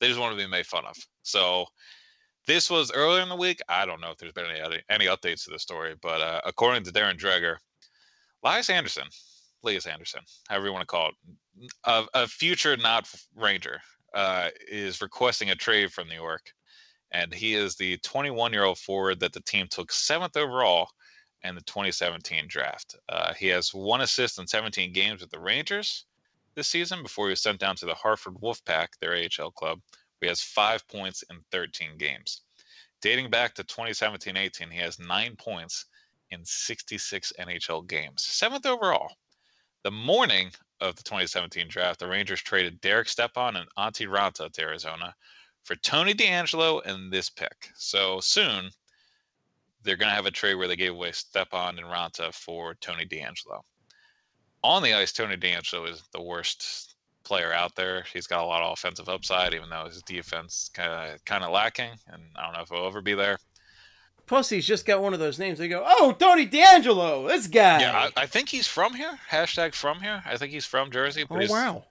[0.00, 0.96] They just want to be made fun of.
[1.22, 1.66] So
[2.46, 3.60] this was earlier in the week.
[3.68, 6.84] I don't know if there's been any any updates to the story, but uh, according
[6.84, 7.56] to Darren Dreger,
[8.42, 9.06] Lias Andersson,
[9.62, 13.80] Lias Andersson, however you want to call it, a, a future not Ranger,
[14.14, 16.42] uh, is requesting a trade from New York,
[17.14, 20.88] and he is the 21 year old forward that the team took seventh overall
[21.42, 22.96] in the 2017 draft.
[23.08, 26.04] Uh, he has one assist in 17 games with the Rangers
[26.54, 29.80] this season before he was sent down to the Hartford Wolfpack, their AHL club,
[30.20, 32.42] he has five points in 13 games.
[33.02, 35.86] Dating back to 2017 18, he has nine points
[36.30, 39.16] in 66 NHL games, seventh overall.
[39.82, 40.50] The morning
[40.80, 45.14] of the 2017 draft, the Rangers traded Derek Stepan and Antti Raanta to Arizona
[45.64, 47.70] for Tony DeAngelo and this pick.
[47.74, 48.70] So soon,
[49.82, 53.04] they're going to have a trade where they gave away Stepan and Raanta for Tony
[53.06, 53.60] DeAngelo.
[54.62, 58.04] On the ice, Tony DeAngelo is the worst player out there.
[58.12, 61.50] He's got a lot of offensive upside, even though his defense kind of kind of
[61.50, 63.38] lacking, and I don't know if he'll ever be there.
[64.26, 65.58] Plus, he's just got one of those names.
[65.58, 69.18] They go, "Oh, Tony DeAngelo, this guy." Yeah, I, I think he's from here.
[69.30, 70.22] Hashtag from here.
[70.24, 71.26] I think he's from Jersey.
[71.30, 71.84] oh wow.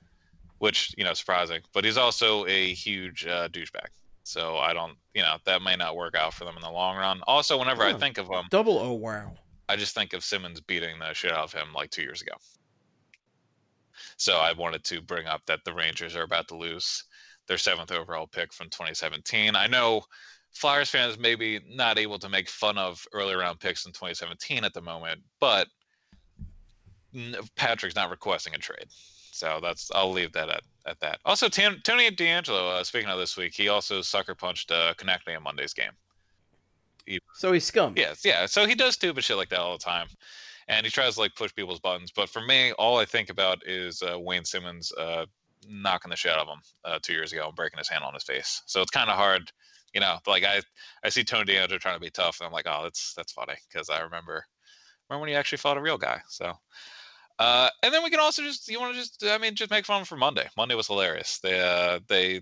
[0.63, 1.60] Which you know, surprising.
[1.73, 3.89] But he's also a huge uh, douchebag.
[4.23, 6.95] So I don't, you know, that may not work out for them in the long
[6.95, 7.19] run.
[7.28, 9.34] Also, whenever oh, I think of him, double oh wow.
[9.67, 12.32] I just think of Simmonds beating the shit out of him like two years ago.
[14.15, 17.04] So I wanted to bring up that the Rangers are about to lose
[17.47, 19.58] their seventh overall pick from 2017.
[19.58, 20.04] I know
[20.52, 24.63] Flyers fans may be not able to make fun of early round picks in 2017
[24.63, 25.67] at the moment, but
[27.58, 28.88] Patrick's not requesting a trade.
[29.34, 31.19] So that's I'll leave that at, at that.
[31.26, 35.43] Also, Tony DeAngelo, uh, speaking of this week, he also sucker punched uh, Konecny in
[35.43, 35.91] Monday's game.
[37.06, 37.93] He, so he's scum.
[37.98, 38.46] Yes, yeah.
[38.46, 40.08] So he does stupid shit like that all the time
[40.67, 42.12] and he tries to like push people's buttons.
[42.12, 45.26] But for me, all I think about is uh, Wayne Simmonds uh,
[45.67, 48.13] knocking the shit out of him uh, two years ago and breaking his hand on
[48.13, 48.62] his face.
[48.65, 49.52] So it's kind of hard,
[49.93, 50.17] you know.
[50.28, 50.62] Like I,
[51.04, 53.56] I see Tony DeAngelo trying to be tough, and I'm like, oh, that's that's funny
[53.72, 54.46] because I remember
[55.10, 56.22] remember when he actually fought a real guy.
[56.28, 56.54] So.
[57.39, 59.86] Uh, and then we can also just you want to just I mean just make
[59.86, 60.48] fun for Monday.
[60.56, 61.39] Monday was hilarious.
[61.39, 62.41] They uh, they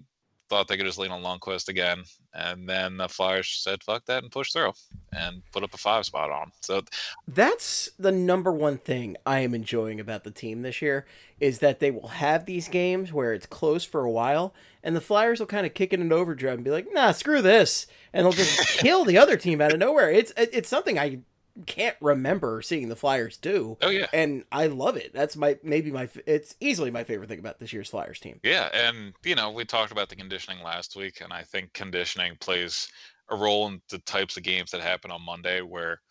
[0.52, 4.22] thought they could just lean on Lundqvist again, and then the Flyers said "fuck that"
[4.22, 4.74] and pushed through
[5.14, 6.52] and put up a five spot on.
[6.60, 6.82] So
[7.26, 11.06] that's the number one thing I am enjoying about the team this year
[11.40, 15.02] is that they will have these games where it's close for a while, and the
[15.02, 18.26] Flyers will kind of kick it in overdrive and be like, "Nah, screw this," and
[18.26, 20.12] they'll just kill the other team out of nowhere.
[20.12, 21.20] It's it's something I
[21.66, 23.78] can't remember seeing the Flyers do.
[23.82, 25.14] Oh yeah, and I love it.
[25.14, 28.40] That's my maybe my it's easily my favorite thing about this year's Flyers team.
[28.44, 32.38] Yeah, and you know we talked about the conditioning last week, and I think conditioning
[32.40, 32.90] plays
[33.30, 36.02] a role in the types of games that happen on Monday, where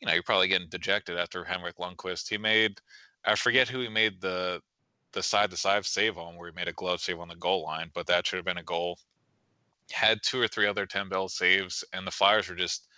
[0.00, 2.28] you know you're probably getting dejected after Henrik Lundqvist.
[2.28, 2.80] He made
[3.24, 4.60] I forget who he made the
[5.12, 7.62] the side to side save on, where he made a glove save on the goal
[7.62, 8.98] line, but that should have been a goal.
[9.92, 12.88] Had two or three other ten bell saves, and the Flyers were just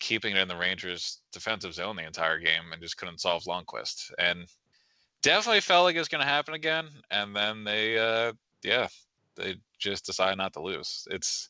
[0.00, 4.12] keeping it in the Rangers' defensive zone the entire game and just couldn't solve Lundqvist.
[4.18, 4.46] And
[5.22, 6.88] definitely felt like it was going to happen again.
[7.10, 8.88] And then they, uh, yeah,
[9.36, 11.06] they just decide not to lose.
[11.10, 11.48] It's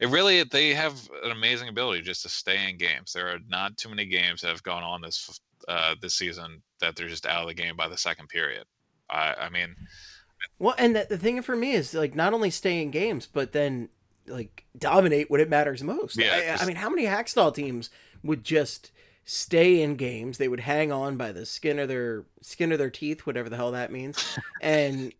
[0.00, 3.12] it really they have an amazing ability just to stay in games.
[3.12, 6.96] There are not too many games that have gone on this uh, this season that
[6.96, 8.64] they're just out of the game by the second period.
[9.08, 9.74] I, I mean,
[10.58, 13.52] well, and the, the thing for me is like not only stay in games, but
[13.52, 13.88] then
[14.26, 16.18] like dominate when it matters most.
[16.18, 17.90] Yeah, I, I mean, how many Hakstol teams
[18.22, 18.90] would just
[19.24, 20.38] stay in games?
[20.38, 23.56] They would hang on by the skin of their skin of their teeth, whatever the
[23.56, 25.12] hell that means, and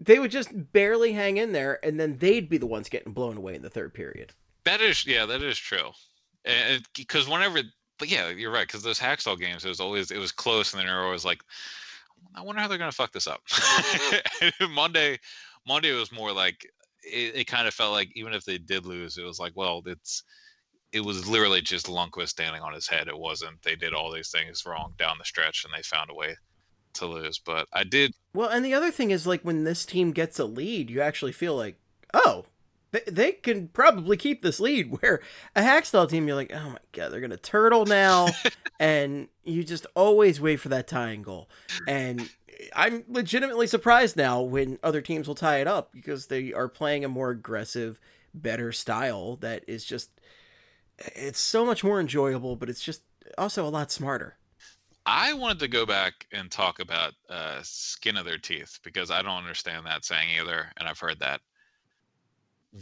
[0.00, 3.36] they would just barely hang in there, and then they'd be the ones getting blown
[3.36, 4.32] away in the third period.
[4.64, 5.90] That is, yeah, that is true.
[6.44, 7.60] and Because whenever,
[7.98, 8.66] but yeah, you're right.
[8.66, 11.40] Because those Hakstol games, it was always it was close, and then you're always like,
[12.34, 13.42] I wonder how they're gonna fuck this up.
[14.70, 15.18] Monday,
[15.66, 16.70] Monday was more like
[17.06, 19.82] it, it kind of felt like even if they did lose, it was like, well,
[19.86, 20.22] it's
[20.92, 23.08] it was literally just Lundqvist standing on his head.
[23.08, 26.14] It wasn't they did all these things wrong down the stretch and they found a
[26.14, 26.36] way
[26.94, 27.38] to lose.
[27.38, 28.12] But I did.
[28.34, 31.32] Well, and the other thing is like when this team gets a lead, you actually
[31.32, 31.76] feel like,
[32.14, 32.46] oh,
[33.04, 34.90] they, they can probably keep this lead.
[35.00, 35.20] Where
[35.54, 38.28] a Hakstol team, you're like, oh my god, they're gonna turtle now,
[38.80, 41.48] and you just always wait for that tying goal.
[41.86, 42.28] And
[42.74, 47.04] I'm legitimately surprised now when other teams will tie it up because they are playing
[47.04, 48.00] a more aggressive,
[48.32, 50.10] better style that is just
[50.98, 53.02] it's so much more enjoyable, but it's just
[53.36, 54.36] also a lot smarter.
[55.04, 59.22] I wanted to go back and talk about uh, skin of their teeth because I
[59.22, 61.42] don't understand that saying either, and I've heard that.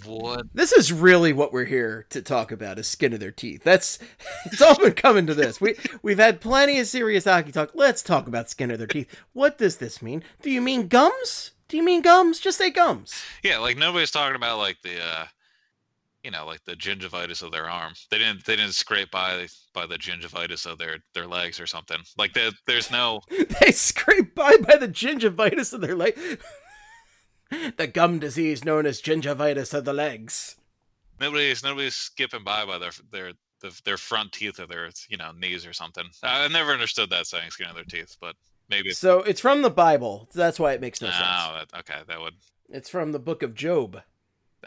[0.05, 0.47] What?
[0.53, 3.63] This is really what we're here to talk about is skin of their teeth.
[3.63, 3.99] That's
[4.47, 5.61] it's all been coming to this.
[5.61, 7.71] We we've had plenty of serious hockey talk.
[7.75, 9.15] Let's talk about skin of their teeth.
[9.33, 10.25] What does this mean?
[10.43, 11.53] Do you mean gums?
[11.69, 12.41] Do you mean gums?
[12.41, 13.25] Just say gums.
[13.43, 15.27] Yeah, like nobody's talking about like the, uh
[16.25, 17.93] you know, like the gingivitis of their arm.
[18.11, 18.47] They didn't.
[18.47, 21.99] They didn't scrape by by the gingivitis of their their legs or something.
[22.17, 23.21] Like there, there's no.
[23.61, 26.19] They scrape by by the gingivitis of their leg.
[27.77, 30.57] the gum disease known as gingivitis of the legs.
[31.21, 35.33] Nobody's nobody's skipping by by their their the, their front teeth or their you know
[35.33, 36.05] knees or something.
[36.23, 38.37] I never understood that saying skin of their teeth, but
[38.69, 38.91] maybe.
[38.91, 40.29] It's, So it's from the Bible.
[40.35, 41.71] That's why it makes no oh, sense.
[41.71, 42.35] that, okay, that would
[42.69, 44.03] It's from the book of Job.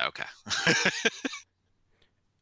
[0.02, 0.26] okay.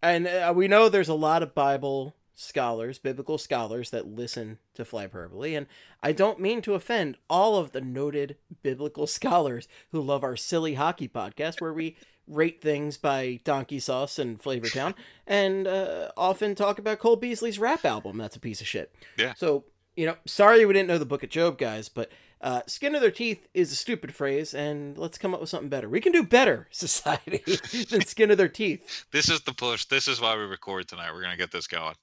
[0.05, 4.85] And uh, we know there's a lot of Bible scholars, biblical scholars, that listen to
[4.85, 5.57] fly Flyperbole.
[5.57, 5.67] And
[6.03, 10.75] I don't mean to offend all of the noted biblical scholars who love our silly
[10.75, 11.95] hockey podcast where we
[12.27, 14.95] rate things by Donkey Sauce and Flavortown
[15.27, 18.17] and uh, often talk about Cole Beasley's rap album.
[18.17, 18.93] That's a piece of shit.
[19.17, 19.33] Yeah.
[19.35, 22.95] So, you know, sorry we didn't know the book of Job, guys, but uh, skin
[22.95, 25.89] of their teeth is a stupid phrase, and let's come up with something better.
[25.89, 27.41] We can do better, society,
[27.89, 29.05] than skin of their teeth.
[29.11, 29.85] this is the push.
[29.85, 31.11] This is why we record tonight.
[31.13, 31.95] We're gonna get this going.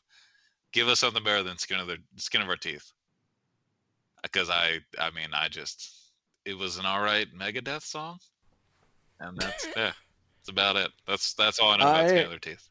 [0.72, 2.92] Give us something better than skin of their skin of our teeth.
[4.22, 5.92] Because I, I mean, I just,
[6.44, 8.18] it was an all right Megadeth song,
[9.20, 9.92] and that's yeah,
[10.38, 10.90] that's about it.
[11.06, 12.68] That's that's all I know about I- skin of their teeth.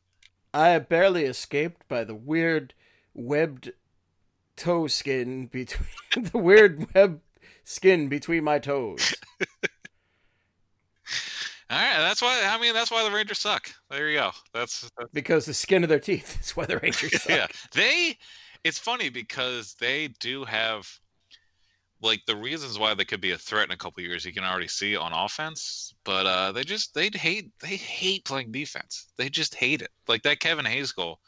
[0.54, 2.74] I barely escaped by the weird
[3.14, 3.72] webbed
[4.58, 5.88] toe skin between
[6.32, 7.22] the weird web
[7.64, 9.16] skin between my toes.
[11.72, 12.44] All right, that's why.
[12.46, 13.72] I mean, that's why the Rangers suck.
[13.90, 14.32] There you go.
[14.54, 17.30] That's, that's Because the skin of their teeth is why the Rangers suck.
[17.30, 17.48] yeah.
[17.74, 18.18] They.
[18.66, 20.88] It's funny because they do have,
[22.02, 24.26] like, the reasons why they could be a threat in a couple years.
[24.26, 28.52] You can already see on offense, but uh, they just they hate they hate playing
[28.52, 29.08] defense.
[29.18, 29.92] They just hate it.
[30.10, 31.20] Like that Kevin Hayes goal,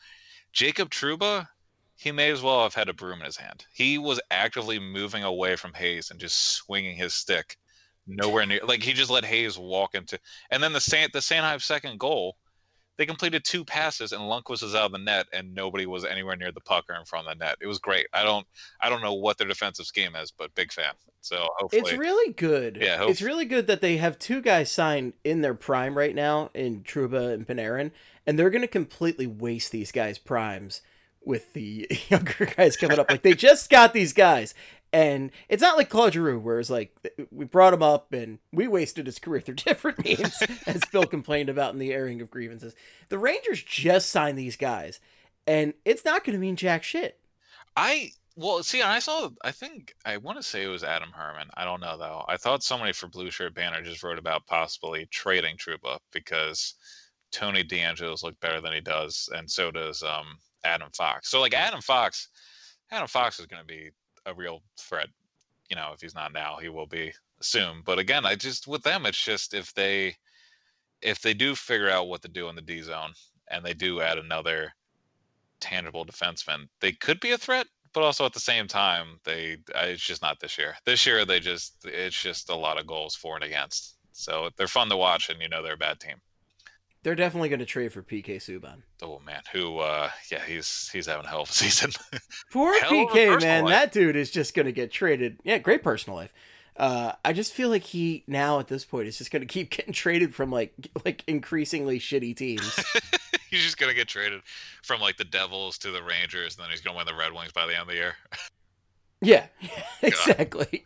[0.51, 1.47] Jacob Trouba.
[1.95, 3.65] He may as well have had a broom in his hand.
[3.73, 7.55] He was actively moving away from Hayes and just swinging his stick
[8.07, 8.59] nowhere near.
[8.63, 10.19] Like he just let Hayes walk into.
[10.51, 12.37] And then the San the Sanheim second goal,
[12.97, 16.35] they completed two passes and Lundqvist was out of the net and nobody was anywhere
[16.35, 17.55] near the puck or in front of the net.
[17.61, 18.07] It was great.
[18.13, 18.45] I don't
[18.81, 20.93] I don't know what their defensive scheme is, but big fan.
[21.21, 22.77] So hopefully, It's really good.
[22.81, 26.13] Yeah, hope- it's really good that they have two guys signed in their prime right
[26.13, 27.91] now in Trouba and Panarin,
[28.27, 30.81] and they're going to completely waste these guys' primes
[31.25, 33.09] with the younger guys coming up.
[33.09, 34.53] Like they just got these guys,
[34.93, 36.95] and it's not like Claude Giroux, where it's like
[37.31, 41.49] we brought him up and we wasted his career through different means, as Bill complained
[41.49, 42.75] about in the airing of grievances.
[43.09, 44.99] The Rangers just signed these guys,
[45.47, 47.19] and it's not going to mean jack shit.
[47.75, 51.49] I well see I saw I think I want to say it was Adam Herman.
[51.55, 52.23] I don't know though.
[52.27, 56.75] I thought somebody for Blueshirt Banter just wrote about possibly trading Trouba because
[57.31, 61.31] Tony DeAngelo's look better than he does, and so does um Adam Fox.
[61.31, 62.29] So like Adam Fox,
[62.91, 63.89] Adam Fox is going to be
[64.25, 65.07] a real threat.
[65.69, 67.81] You know, if he's not now, he will be soon.
[67.85, 70.15] But again, I just with them, it's just if they
[71.01, 73.13] if they do figure out what to do in the D zone
[73.49, 74.73] and they do add another
[75.59, 77.67] tangible defenseman, they could be a threat.
[77.93, 80.75] But also at the same time, they uh, it's just not this year.
[80.85, 83.97] This year they just it's just a lot of goals for and against.
[84.13, 86.17] So they're fun to watch, and you know they're a bad team.
[87.03, 88.77] They're definitely going to trade for PK Subban.
[89.01, 89.79] Oh man, who?
[89.79, 91.91] uh Yeah, he's he's having a hell of a season.
[92.51, 93.65] Poor Hell PK, man.
[93.65, 93.71] life.
[93.71, 95.39] That dude is just going to get traded.
[95.43, 96.33] Yeah, great personal life.
[96.75, 99.69] Uh, I just feel like he now at this point is just going to keep
[99.75, 100.73] getting traded from like
[101.05, 102.73] like increasingly shitty teams.
[103.49, 104.41] he's just gonna get traded
[104.81, 107.51] from like the Devils to the Rangers, and then he's gonna win the Red Wings
[107.51, 108.15] by the end of the year.
[109.21, 109.45] yeah,
[110.01, 110.85] exactly.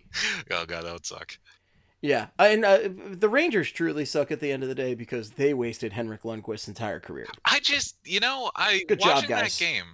[0.51, 1.38] oh god, that would suck.
[2.01, 2.79] Yeah, and uh,
[3.12, 6.67] the Rangers truly suck at the end of the day because they wasted Henrik Lundqvist's
[6.67, 7.25] entire career.
[7.45, 9.57] I just, you know, I Good job, guys.
[9.57, 9.86] that game.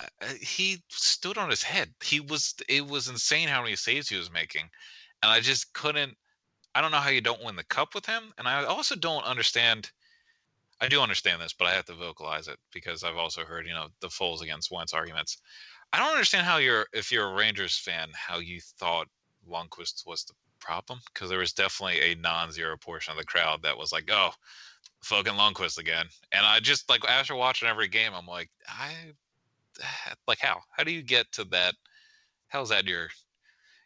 [0.00, 1.90] uh, He stood on his head.
[2.04, 2.54] He was.
[2.68, 4.62] It was insane how many saves he was making,
[5.22, 6.16] and I just couldn't.
[6.76, 9.24] I don't know how you don't win the cup with him, and I also don't
[9.24, 9.90] understand.
[10.80, 13.74] I do understand this, but I have to vocalize it because I've also heard, you
[13.74, 15.36] know, the Foles against Wentz arguments.
[15.92, 19.06] I don't understand how you're, if you're a Rangers fan, how you thought
[19.46, 23.76] Lundqvist was the problem because there was definitely a non-zero portion of the crowd that
[23.76, 24.30] was like, "Oh,
[25.02, 28.92] fucking Lundqvist again," and I just like after watching every game, I'm like, I
[30.26, 30.60] like how?
[30.70, 31.74] How do you get to that?
[32.48, 33.08] How's that your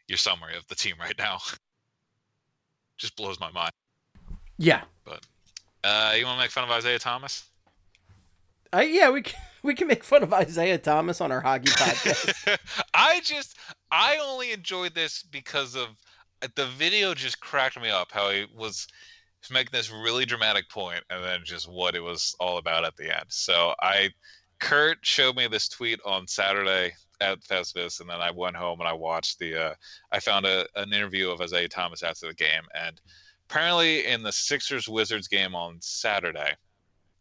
[0.09, 1.39] your summary of the team right now?
[2.99, 3.73] just blows my mind.
[4.59, 5.25] Yeah, But
[5.83, 7.45] Uh, you want to make fun of Isaiah Thomas?
[8.73, 12.59] I, yeah, we can, we can make fun of Isaiah Thomas on our hockey podcast.
[12.95, 13.57] I just
[13.91, 15.89] I only enjoyed this because of
[16.55, 18.87] the video just cracked me up how he was
[19.51, 23.15] making this really dramatic point, and then just what it was all about at the
[23.15, 23.27] end.
[23.29, 24.11] So I,
[24.59, 28.89] Kurt showed me this tweet on Saturday at Festivus, and then I went home and
[28.89, 29.57] I watched the.
[29.57, 29.75] Uh,
[30.13, 33.01] I found a, an interview of Isaiah Thomas after the game, and
[33.49, 36.53] apparently in the Sixers Wizards game on Saturday,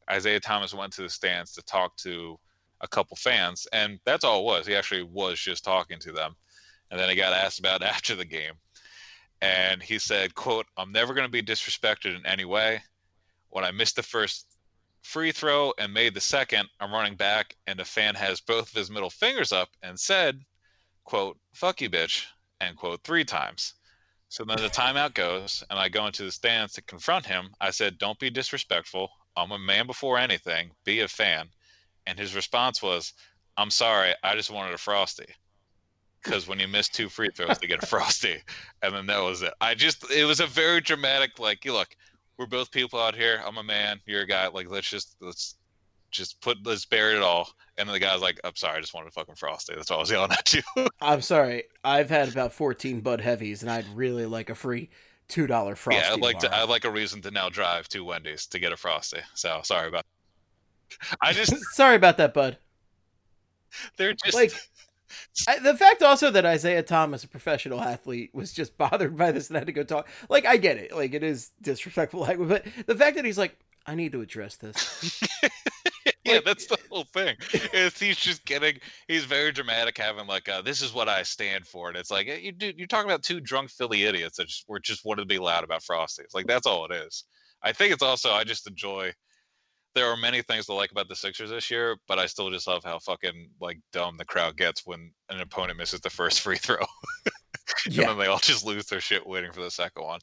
[0.09, 2.39] Isaiah Thomas went to the stands to talk to
[2.81, 4.67] a couple fans, and that's all it was.
[4.67, 6.35] He actually was just talking to them,
[6.91, 8.53] and then he got asked about after the game,
[9.43, 12.81] and he said, "quote I'm never going to be disrespected in any way.
[13.49, 14.47] When I missed the first
[15.01, 18.75] free throw and made the second, I'm running back, and a fan has both of
[18.75, 20.45] his middle fingers up and said,
[21.03, 22.25] quote Fuck you, bitch,
[22.61, 23.73] end quote three times."
[24.29, 27.53] So then the timeout goes, and I go into the stands to confront him.
[27.61, 29.11] I said, Don't be disrespectful.
[29.35, 30.71] I'm a man before anything.
[30.85, 31.49] Be a fan.
[32.07, 33.13] And his response was,
[33.57, 34.15] I'm sorry.
[34.23, 35.35] I just wanted a Frosty.
[36.23, 38.37] Because when you miss two free throws, they get a Frosty.
[38.81, 39.53] And then that was it.
[39.59, 41.95] I just, it was a very dramatic, like, you look,
[42.37, 43.41] we're both people out here.
[43.45, 43.99] I'm a man.
[44.05, 44.47] You're a guy.
[44.47, 45.55] Like, let's just, let's
[46.11, 47.49] just put, let's bury it all.
[47.77, 48.77] And then the guy's like, I'm sorry.
[48.77, 49.73] I just wanted a fucking Frosty.
[49.75, 50.61] That's all I was yelling at you.
[51.01, 51.63] I'm sorry.
[51.83, 54.89] I've had about 14 Bud Heavies, and I'd really like a free
[55.29, 56.01] two dollar frosty.
[56.05, 56.53] yeah, I'd like to.
[56.55, 59.19] I'd like a reason to now drive to Wendy's to get a frosty.
[59.33, 60.05] So sorry about.
[61.21, 62.57] I just sorry about that, Bud.
[63.97, 64.53] they're just Like,
[65.47, 69.49] I, the fact also that Isaiah Thomas, a professional athlete, was just bothered by this
[69.49, 70.07] and had to go talk.
[70.29, 70.95] Like, I get it.
[70.95, 74.55] Like, it is disrespectful language, but the fact that he's like, I need to address
[74.55, 75.21] this.
[76.23, 77.35] yeah, like- that's the whole thing.
[77.73, 78.79] Is he's just getting.
[79.07, 82.27] He's very dramatic, having like, uh, "This is what I stand for," and it's like,
[82.27, 85.27] you dude, you're talking about two drunk Philly idiots that just were just wanted to
[85.27, 86.33] be loud about frosties.
[86.33, 87.25] Like that's all it is.
[87.61, 89.11] I think it's also I just enjoy.
[89.95, 92.67] There are many things to like about the Sixers this year, but I still just
[92.67, 96.57] love how fucking like dumb the crowd gets when an opponent misses the first free
[96.57, 96.77] throw,
[97.85, 98.07] and Yeah.
[98.07, 100.19] then they all just lose their shit waiting for the second one.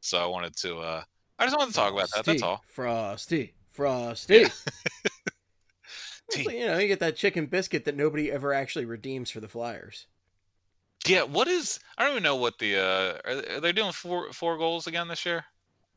[0.00, 0.78] So I wanted to.
[0.78, 1.02] uh
[1.38, 2.24] I just wanted to talk about that.
[2.24, 2.62] That's all.
[2.68, 3.54] Frosty.
[3.72, 4.44] Frosty.
[6.30, 6.44] Tea.
[6.44, 9.48] like, you know, you get that chicken biscuit that nobody ever actually redeems for the
[9.48, 10.06] Flyers.
[11.06, 11.80] Yeah, what is?
[11.98, 12.76] I don't even know what the.
[12.78, 15.44] uh Are, are they doing four four goals again this year?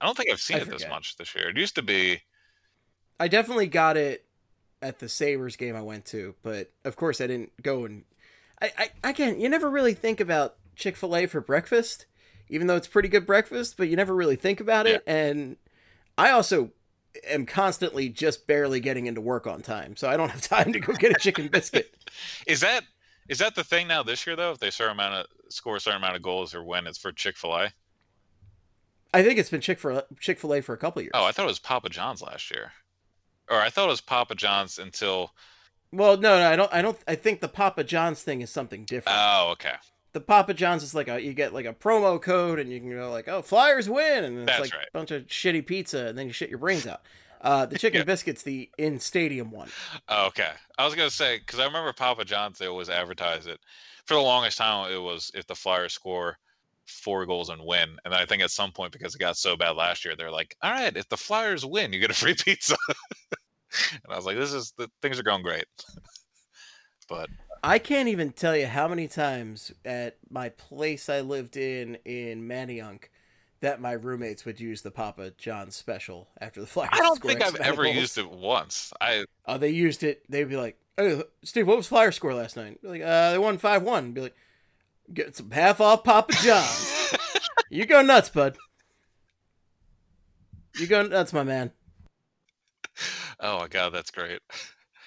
[0.01, 1.49] I don't think I've seen I it this much this year.
[1.49, 2.21] It used to be.
[3.19, 4.25] I definitely got it
[4.81, 8.03] at the Sabres game I went to, but of course I didn't go and
[8.61, 8.71] I,
[9.03, 12.05] I again, you never really think about Chick-fil-A for breakfast,
[12.49, 15.03] even though it's pretty good breakfast, but you never really think about it.
[15.07, 15.57] And
[16.17, 16.71] I also
[17.27, 20.79] am constantly just barely getting into work on time, so I don't have time to
[20.79, 21.93] go get a chicken biscuit.
[22.47, 22.83] Is that
[23.27, 24.51] is that the thing now this year though?
[24.51, 27.11] If they certain amount of score a certain amount of goals or win, it's for
[27.11, 27.73] Chick Fil A.
[29.13, 31.11] I think it's been Chick for Chick-fil-A for a couple years.
[31.13, 32.71] Oh, I thought it was Papa John's last year,
[33.49, 35.31] or I thought it was Papa John's until.
[35.91, 36.73] well, no, no, I don't.
[36.73, 36.97] I don't.
[37.07, 39.17] I think the Papa John's thing is something different.
[39.21, 39.75] Oh, okay.
[40.13, 42.89] the Papa John's is like a you get like a promo code and you can
[42.91, 44.87] go like oh Flyers win and it's That's like right.
[44.93, 47.01] a bunch of shitty pizza and then you shit your brains out.
[47.41, 48.05] Uh, the chicken Yeah.
[48.05, 49.69] biscuits the in stadium one.
[50.09, 50.49] Oh, okay.
[50.77, 53.59] I was gonna say because I remember Papa John's they always advertise it.
[54.05, 56.37] For the longest time, it was if the Flyers score
[56.85, 59.71] four goals and win, and I think at some point because it got so bad
[59.71, 62.75] last year, they're like, "All right, if the Flyers win, you get a free pizza."
[62.89, 65.65] and I was like, "This is the things are going great."
[67.09, 67.29] but
[67.63, 72.47] I can't even tell you how many times at my place I lived in in
[72.47, 73.05] Manayunk
[73.61, 76.91] that my roommates would use the Papa John's special after the Flyers.
[76.93, 77.95] I don't think I've ever goals.
[77.95, 78.93] used it once.
[79.01, 80.23] I Oh, they used it.
[80.29, 83.37] They'd be like, "Hey, Steve, what was Flyers score last night?" Be like, "Uh, they
[83.39, 84.35] won five one." Be like,
[85.13, 87.15] "Get some half off Papa John's."
[87.69, 88.57] you go nuts, bud.
[90.77, 91.71] You go nuts, my man.
[93.39, 94.41] oh my god, that's great.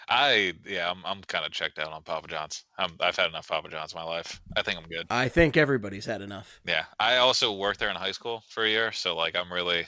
[0.08, 2.64] I yeah, I'm I'm kind of checked out on Papa John's.
[2.78, 4.40] I'm, I've had enough Papa John's in my life.
[4.56, 5.06] I think I'm good.
[5.10, 6.60] I think everybody's had enough.
[6.66, 9.86] Yeah, I also worked there in high school for a year, so like I'm really,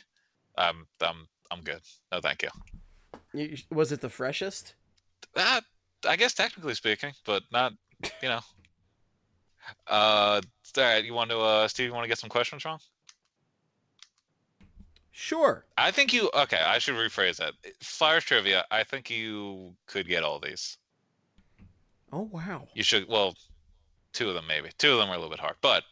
[0.58, 1.80] I'm I'm I'm good.
[2.12, 2.50] No, thank you.
[3.32, 4.74] You, was it the freshest?
[5.36, 5.60] Uh,
[6.06, 7.72] I guess technically speaking, but not,
[8.22, 8.40] you know.
[9.86, 10.40] Uh,
[10.76, 11.04] all right.
[11.04, 11.86] You want to, uh, Steve?
[11.86, 12.78] You want to get some questions wrong?
[15.20, 15.66] Sure.
[15.76, 16.30] I think you.
[16.34, 17.52] Okay, I should rephrase that.
[17.80, 18.64] Flyers trivia.
[18.70, 20.78] I think you could get all these.
[22.10, 22.66] Oh wow.
[22.72, 23.06] You should.
[23.06, 23.34] Well,
[24.14, 24.70] two of them maybe.
[24.78, 25.84] Two of them are a little bit hard, but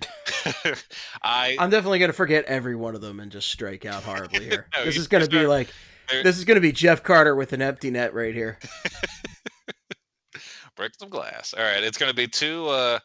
[1.22, 1.56] I.
[1.60, 4.66] I'm definitely gonna forget every one of them and just strike out horribly here.
[4.74, 5.68] No, this is gonna be like
[6.10, 8.58] this is gonna be Jeff Carter with an empty net right here.
[10.76, 11.54] break some glass.
[11.56, 12.66] All right, it's gonna be two.
[12.68, 12.98] Uh,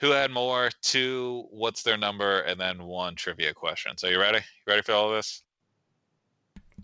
[0.00, 0.70] who had more?
[0.82, 1.46] Two.
[1.50, 2.40] What's their number?
[2.40, 3.96] And then one trivia question.
[3.96, 4.38] So you ready?
[4.38, 5.42] You ready for all of this?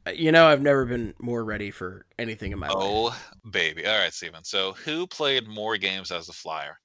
[0.07, 2.77] Uh, You know, I've never been more ready for anything in my life.
[2.79, 3.87] Oh baby!
[3.87, 4.45] All right, Steven.
[4.45, 6.79] So who played more games as a Flyer?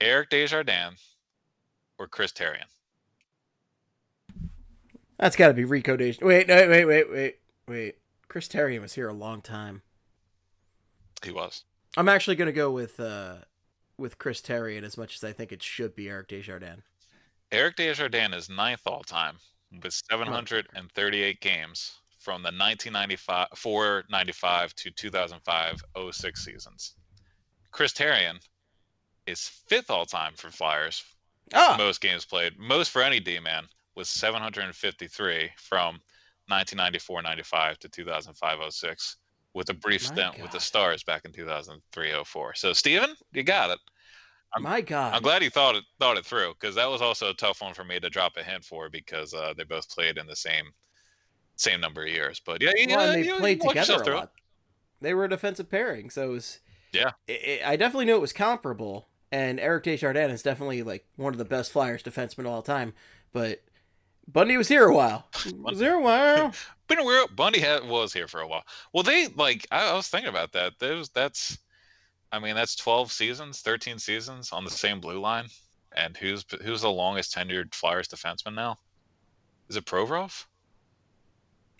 [0.00, 1.16] Eric Desjardins
[1.98, 2.64] or Chris Therien?
[5.18, 6.16] That's got to be Rico De.
[6.20, 7.36] Wait, no, wait, wait, wait,
[7.68, 7.94] wait.
[8.26, 9.82] Chris Therien was here a long time.
[11.22, 11.64] He was.
[11.96, 13.36] I'm actually gonna go with uh
[13.98, 16.82] with Chris Therien as much as I think it should be Eric Desjardins.
[17.50, 19.36] Eric Desjardins is ninth all time
[19.82, 25.82] with 738 games from the 1995 495 to 2005
[26.12, 26.94] 06 seasons.
[27.70, 28.38] Chris Therien
[29.26, 31.04] is fifth all time for Flyers,
[31.54, 36.00] Ah, most games played, most for any D man was 753 from
[36.50, 39.16] 1994-95 to 2005-06
[39.54, 42.56] with a brief My stint with the Stars back in 2003-04.
[42.56, 43.78] So Steven, you got it.
[44.54, 45.14] I'm- my God.
[45.14, 47.72] I'm glad you thought it thought it through because that was also a tough one
[47.74, 50.66] for me to drop a hint for because uh, they both played in the same
[51.56, 52.40] same number of years.
[52.44, 54.18] But yeah, you, well, they you- you played walked together a through it.
[54.18, 54.32] lot.
[55.00, 56.60] They were a defensive pairing, so it was.
[56.92, 57.12] Yeah.
[57.28, 61.32] i I I definitely knew it was comparable, and Eric Desjardins is definitely like one
[61.32, 62.92] of the best Flyers defensemen of all time.
[63.32, 63.62] But
[64.28, 65.26] Bundy was here a while.
[65.58, 66.52] was here a while.
[66.88, 67.34] Been a weird.
[67.36, 68.64] Bundy had, was here for a while.
[68.92, 70.74] Well, they like I, I was thinking about that.
[70.78, 71.58] Those that's,
[72.30, 75.46] I mean, that's twelve seasons, thirteen seasons on the same blue line.
[75.94, 78.76] And who's who's the longest tenured Flyers defenseman now?
[79.68, 80.44] Is it Provorov?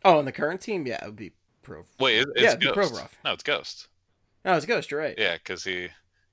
[0.05, 1.33] Oh, on the current team, yeah, it would be
[1.63, 1.85] Pro.
[2.01, 2.93] Wait, it- it's Yeah, Ghost.
[2.93, 3.09] Provorov.
[3.25, 3.89] No, it's Ghost.
[4.45, 4.91] No, it's Ghost.
[4.91, 5.15] You're right.
[5.17, 5.89] Yeah, because he.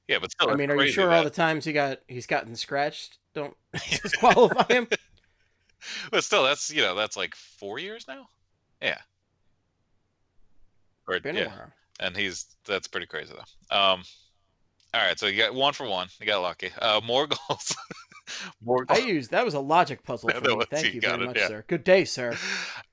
[0.08, 2.56] Yeah, but still, I mean, are you sure all the times he got he's gotten
[2.56, 3.56] scratched don't
[4.02, 4.88] disqualify him?
[6.12, 8.28] But still, that's you know that's like four years now.
[8.82, 8.98] Yeah.
[11.08, 11.72] Or Been yeah, a while.
[12.00, 13.76] and he's that's pretty crazy though.
[13.78, 14.04] Um,
[14.94, 16.08] all right, so you got one for one.
[16.20, 16.70] You got lucky.
[16.80, 17.76] Uh, more goals.
[18.62, 20.54] more I used that was a logic puzzle for me.
[20.56, 21.48] was- Thank you you very it, much, yeah.
[21.48, 21.66] sir.
[21.68, 22.36] Good day, sir.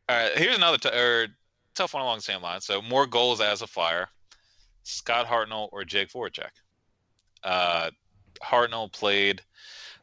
[0.08, 1.26] All right, here's another t- or
[1.74, 2.60] tough one along the same line.
[2.60, 4.08] So more goals as a Flyer,
[4.82, 6.50] Scott Hartnell or Jake Voracek.
[7.44, 7.90] Uh,
[8.42, 9.42] Hartnell played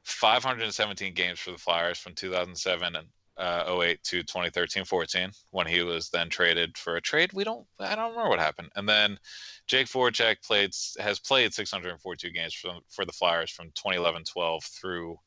[0.03, 6.09] 517 games for the Flyers from 2007 and uh, 08 to 2013-14 when he was
[6.09, 7.31] then traded for a trade.
[7.33, 8.69] We don't, I don't remember what happened.
[8.75, 9.17] And then
[9.65, 15.17] Jake Voracek played has played 642 games for for the Flyers from 2011-12 through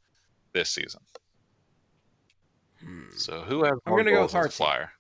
[0.53, 1.01] this season.
[2.81, 3.05] Hmm.
[3.17, 4.57] So who has I'm gonna go goals with as a Hartsey.
[4.57, 4.93] Flyer?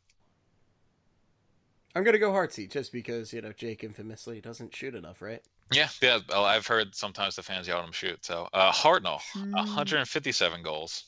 [1.94, 5.42] I'm gonna go Heartsy just because you know Jake infamously doesn't shoot enough, right?
[5.72, 6.20] Yeah, yeah.
[6.32, 8.24] I've heard sometimes the fans yell at him shoot.
[8.24, 11.04] So uh, Hartnell, 157 goals,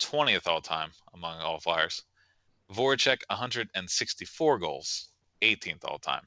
[0.00, 2.02] 20th all time among all Flyers.
[2.72, 5.08] Voracek, 164 goals,
[5.42, 6.22] 18th all time.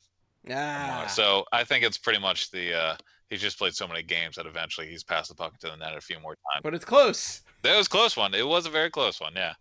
[0.49, 1.07] among Ah.
[1.07, 2.73] So I think it's pretty much the.
[2.73, 2.95] Uh,
[3.29, 5.97] he's just played so many games that eventually he's passed the puck into the net
[5.97, 6.61] a few more times.
[6.63, 7.41] but it's close.
[7.63, 8.33] That was a close one.
[8.33, 9.33] It was a very close one.
[9.35, 9.53] Yeah.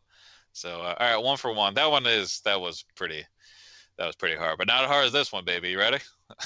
[0.53, 1.75] So uh, all right, one for one.
[1.75, 3.25] That one is that was pretty.
[3.99, 5.71] That was pretty hard, but not as hard as this one, baby.
[5.71, 5.99] You ready?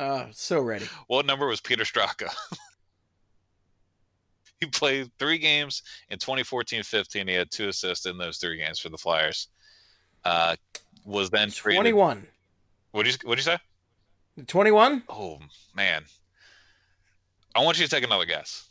[0.00, 0.86] Uh, so ready.
[1.08, 2.32] What number was Peter Straka?
[4.60, 7.28] he played three games in 2014-15.
[7.28, 9.48] He had two assists in those three games for the Flyers.
[10.24, 10.54] Uh,
[11.04, 11.78] was then traded.
[11.78, 12.28] Twenty-one.
[12.92, 13.58] What did you What you say?
[14.46, 15.02] Twenty-one.
[15.08, 15.38] Oh
[15.74, 16.04] man,
[17.56, 18.68] I want you to take another guess.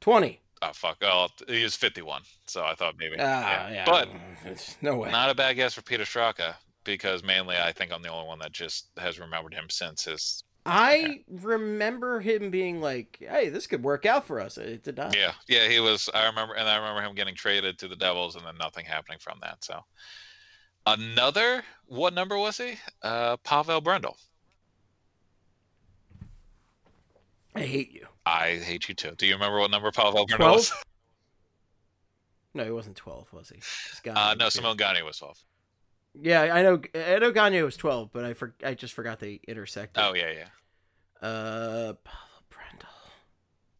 [0.00, 0.40] Twenty.
[0.60, 0.98] Oh fuck!
[1.02, 2.22] Oh, he was 51.
[2.46, 3.16] So I thought maybe.
[3.18, 3.84] Ah, yeah.
[3.86, 4.08] But
[4.44, 5.10] It's- no way.
[5.10, 6.54] not a bad guess for Peter Straka
[6.84, 10.44] because mainly I think I'm the only one that just has remembered him since his.
[10.64, 15.16] I remember him being like, "Hey, this could work out for us." It did not.
[15.16, 16.08] Yeah, yeah, he was.
[16.14, 19.18] I remember, and I remember him getting traded to the Devils, and then nothing happening
[19.18, 19.64] from that.
[19.64, 19.80] So
[20.86, 21.64] another.
[21.86, 22.74] What number was he?
[23.02, 24.16] Uh, Pavel Brendel.
[27.54, 28.06] I hate you.
[28.24, 29.12] I hate you too.
[29.16, 30.68] Do you remember what number Pavel Brendel was?
[30.68, 30.84] Twelve.
[32.54, 34.10] No, he wasn't twelve, was he?
[34.10, 34.48] Uh, no.
[34.48, 35.38] Simon Gagne was 12.
[36.20, 36.80] Yeah, I know.
[36.94, 40.02] I know Gagne was twelve, but I for, I just forgot they intersected.
[40.02, 41.26] Oh yeah, yeah.
[41.26, 41.92] Uh,
[42.50, 42.88] Brendel.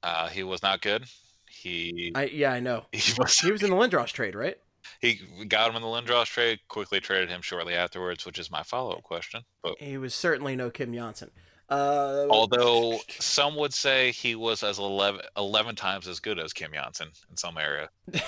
[0.02, 1.04] Uh, he was not good.
[1.50, 2.84] He I yeah, I know.
[2.92, 4.56] he was He was in the Lindros trade, right?
[5.00, 6.58] he got him in the Lindros trade.
[6.68, 9.42] Quickly traded him shortly afterwards, which is my follow up question.
[9.62, 11.30] But He was certainly no Cam Janssen.
[11.68, 16.72] Uh, although some would say he was as 11, 11 times as good as Cam
[16.72, 17.88] Janssen in some area,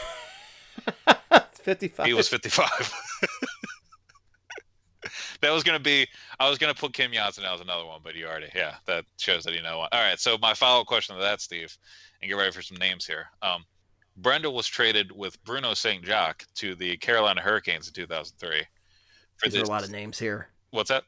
[1.52, 2.06] fifty-five.
[2.06, 2.68] he was 55.
[5.44, 6.06] that was going to be,
[6.40, 9.04] I was going to put Cam Janssen as another one, but you already, yeah, that
[9.18, 9.88] shows that you know one.
[9.92, 10.18] All right.
[10.18, 11.76] So my follow up question to that, Steve,
[12.20, 13.26] and get ready for some names here.
[13.42, 13.64] Um,
[14.16, 16.04] Brendel was traded with Bruno St.
[16.04, 18.62] Jacques to the Carolina Hurricanes in 2003.
[19.36, 20.48] For These are a lot of names here.
[20.70, 21.04] what's that?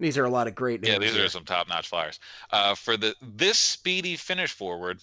[0.00, 0.94] These are a lot of great names.
[0.94, 1.26] Yeah, these here.
[1.26, 2.18] are some top-notch flyers.
[2.50, 5.00] Uh, for the this speedy Finnish forward,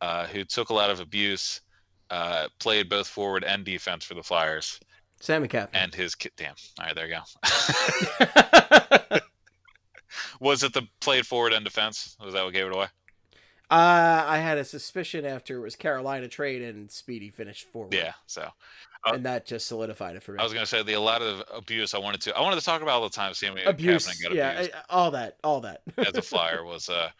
[0.00, 1.60] uh, who took a lot of abuse,
[2.10, 4.78] uh, played both forward and defense for the Flyers,
[5.20, 5.70] Sammy Cap.
[5.72, 6.32] and his kid.
[6.36, 6.54] Damn.
[6.78, 7.20] All right, there you go.
[10.40, 12.16] Was it the played forward and defense?
[12.24, 12.86] Was that what gave it away?
[13.70, 17.92] Uh, I had a suspicion after it was Carolina trade and Speedy finished forward.
[17.92, 18.12] Yeah.
[18.26, 18.48] So,
[19.04, 20.38] Uh, and that just solidified it for me.
[20.38, 22.36] I was gonna say the a lot of abuse I wanted to.
[22.36, 25.10] I wanted to talk about all the time Sammy abuse, got yeah, abused I- all
[25.10, 25.82] that, all that.
[25.98, 27.10] as a flyer was uh,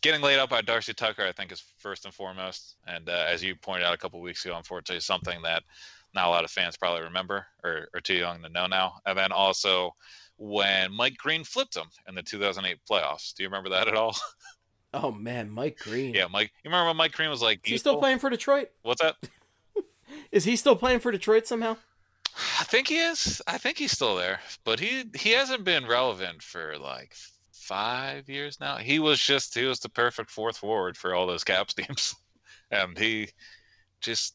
[0.00, 1.24] getting laid up by Darcy Tucker.
[1.26, 4.44] I think is first and foremost, and uh, as you pointed out a couple weeks
[4.44, 5.64] ago, unfortunately, something that
[6.16, 8.94] not a lot of fans probably remember or are too young to know now.
[9.06, 9.94] And then also
[10.38, 13.34] when Mike Green flipped him in the 2008 playoffs.
[13.34, 14.16] Do you remember that at all?
[14.94, 16.14] oh man, Mike Green.
[16.14, 16.52] yeah, Mike.
[16.64, 18.68] You remember when Mike Green was like, Is he still playing for Detroit?
[18.82, 19.16] What's that?
[20.32, 21.76] Is he still playing for Detroit somehow?
[22.60, 23.40] I think he is.
[23.46, 27.14] I think he's still there, but he he hasn't been relevant for like
[27.50, 28.76] five years now.
[28.76, 32.14] He was just he was the perfect fourth forward for all those Caps teams,
[32.70, 33.28] and he
[34.00, 34.34] just,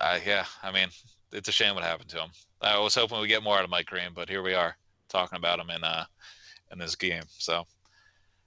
[0.00, 0.44] uh, yeah.
[0.62, 0.88] I mean,
[1.32, 2.30] it's a shame what happened to him.
[2.60, 4.76] I was hoping we get more out of Mike Green, but here we are
[5.08, 6.04] talking about him in uh
[6.72, 7.22] in this game.
[7.28, 7.66] So, all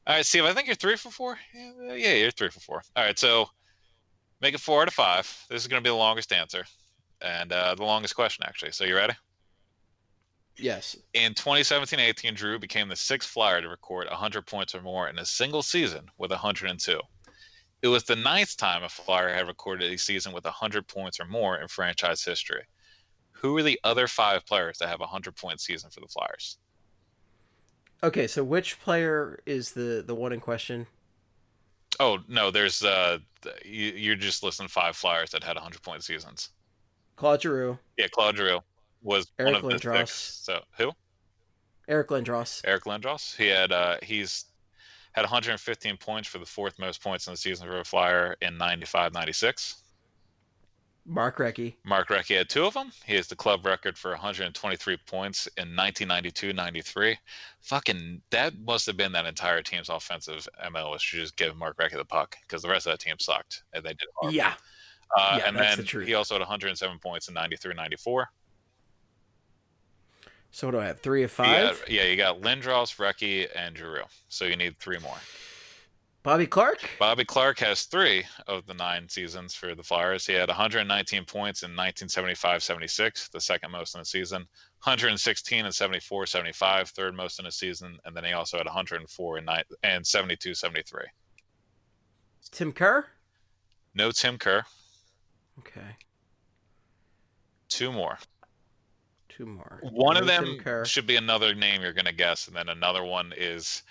[0.08, 0.44] right, Steve.
[0.44, 1.38] I think you're three for four.
[1.54, 2.82] Yeah, yeah, you're three for four.
[2.96, 3.50] All right, so
[4.42, 5.46] make it four out of five.
[5.50, 6.66] This is going to be the longest answer
[7.22, 8.72] and uh, the longest question actually.
[8.72, 9.14] So you ready?
[10.58, 10.98] Yes.
[11.14, 15.26] In 2017-18, Drew became the sixth flyer to record 100 points or more in a
[15.26, 17.00] single season with 102.
[17.82, 21.26] It was the ninth time a flyer had recorded a season with 100 points or
[21.26, 22.64] more in franchise history.
[23.32, 26.58] Who are the other five players that have a 100 point season for the Flyers?
[28.04, 30.88] Okay, so which player is the the one in question?
[32.00, 33.20] Oh no, there's uh,
[33.66, 36.50] you, you're just listing five Flyers that had 100 point seasons.
[37.16, 38.60] Claude Giroux, Yeah, Claude Giroux
[39.02, 39.98] was one Eric of the Lindros.
[39.98, 40.12] six.
[40.44, 40.92] So who?
[41.88, 42.62] Eric Lindros.
[42.66, 43.36] Eric Lindros.
[43.36, 44.46] He had uh, he's
[45.14, 48.58] had 115 points for the fourth most points in the season for a Flyer in
[48.58, 49.76] 95-96.
[51.06, 51.76] Mark Recchi.
[51.84, 52.92] Mark Recchi had two of them.
[53.04, 57.18] He has the club record for 123 points in 1992-93.
[57.62, 61.98] Fucking that must have been that entire team's offensive MO was just give Mark Recchi
[61.98, 64.36] the puck because the rest of that team sucked and they did horrible.
[64.36, 64.54] Yeah.
[65.18, 68.26] Uh, yeah, and then the he also had 107 points in 93-94.
[70.52, 71.00] So what do I have?
[71.00, 71.80] Three of five.
[71.80, 74.04] got- yeah, you got Lindros, Recchi, and Giroux.
[74.30, 75.18] So you need three more.
[76.22, 76.90] Bobby Clarke.
[77.00, 80.26] Bobby Clarke has three of the nine seasons for the Flyers.
[80.26, 84.42] He had 119 points in 1975-76, the second most in a season.
[84.84, 89.46] 116 in 74-75, third most in a season, and then he also had 104 in
[89.46, 91.06] ni- and 72-73.
[92.52, 93.06] Tim Kerr.
[93.94, 94.64] No Tim Kerr.
[95.60, 95.96] Okay.
[97.70, 98.18] Two more.
[99.40, 99.80] Two more.
[99.94, 100.84] One of them Kerr.
[100.84, 103.84] should be another name you're going to guess, and then another one is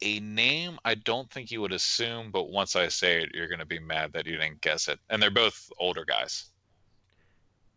[0.00, 3.58] a name I don't think you would assume, but once I say it, you're going
[3.58, 4.98] to be mad that you didn't guess it.
[5.10, 6.46] And they're both older guys.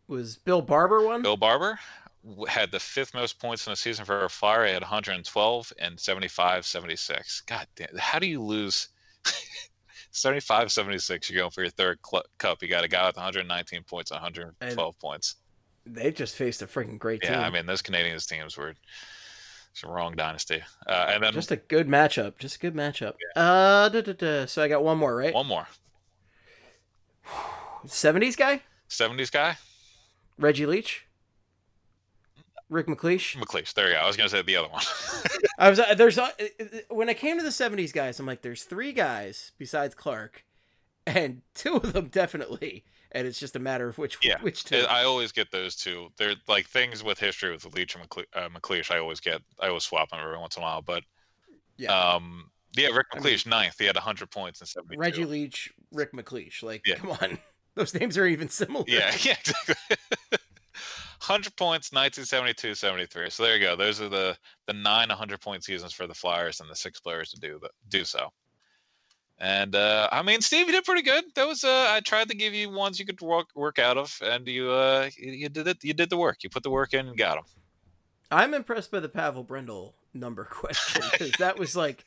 [0.07, 1.21] Was Bill Barber one?
[1.21, 1.77] Bill Barber
[2.47, 4.65] had the fifth most points in a season for a Flyer.
[4.65, 7.41] He had 112 and 75 76.
[7.41, 7.89] God damn.
[7.97, 8.87] How do you lose
[10.11, 11.29] 75 76?
[11.29, 12.63] You're going for your third cl- cup.
[12.63, 15.35] You got a guy with 119 points, 112 points.
[15.85, 17.33] They just faced a freaking great team.
[17.33, 18.73] Yeah, I mean, those Canadiens teams were
[19.75, 20.61] it's a wrong dynasty.
[20.87, 22.37] Uh, and then just a good matchup.
[22.37, 23.15] Just a good matchup.
[23.35, 24.45] Uh, da, da, da.
[24.45, 25.33] so I got one more, right?
[25.33, 25.67] one more
[27.85, 29.57] Seventies guy, 70s guy,
[30.39, 31.05] Reggie Leach,
[32.69, 33.35] Rick MacLeish.
[33.35, 33.73] MacLeish.
[33.73, 33.99] There you go.
[33.99, 34.81] I was going to say the other one.
[35.59, 36.29] I was uh, there's uh,
[36.89, 40.45] when I came to the seventies guys, I'm like, there's three guys besides Clarke,
[41.05, 42.85] and two of them definitely,
[43.15, 44.39] and it's just a matter of which Yeah.
[44.41, 44.85] which two.
[44.89, 46.09] I always get those two.
[46.17, 48.91] They're like things with history with Leach and McLe- uh, MacLeish.
[48.91, 49.41] I always get.
[49.59, 50.81] I always swap them every once in a while.
[50.81, 51.03] But
[51.77, 51.97] Yeah.
[51.97, 53.75] um, yeah, Rick I mean- MacLeish ninth.
[53.79, 54.99] He had 100 points in 72.
[54.99, 56.61] Reggie Leach, Rick MacLeish.
[56.61, 56.95] Like, Yeah.
[56.95, 57.39] come on,
[57.75, 58.83] those names are even similar.
[58.87, 59.75] Yeah, yeah, exactly.
[61.25, 63.29] 100 points, 1972, 73.
[63.29, 63.75] So there you go.
[63.75, 64.37] Those are the
[64.67, 67.69] the nine 100 point seasons for the Flyers and the six players to do the,
[67.89, 68.29] do so.
[69.39, 71.25] And uh, I mean, Steve, you did pretty good.
[71.35, 74.17] That was uh, I tried to give you ones you could work work out of,
[74.23, 75.83] and you uh, you, did it.
[75.83, 76.43] You did the work.
[76.43, 77.45] You put the work in and got them.
[78.31, 82.05] I'm impressed by the Pavel Brendel number question because that was like,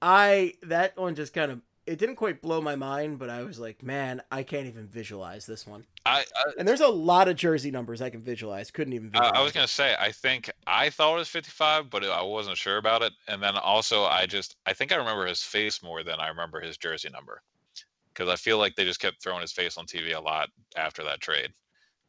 [0.00, 3.58] I that one just kind of it didn't quite blow my mind, but I was
[3.58, 5.84] like, man, I can't even visualize this one.
[6.04, 8.70] I, I And there's a lot of jersey numbers I can visualize.
[8.70, 9.10] Couldn't even.
[9.14, 12.22] I, Visualize I was gonna say, I think I thought it was 55, but I
[12.22, 13.12] wasn't sure about it.
[13.28, 16.60] And then also, I just, I think I remember his face more than I remember
[16.60, 17.42] his jersey number,
[18.12, 21.04] because I feel like they just kept throwing his face on TV a lot after
[21.04, 21.50] that trade,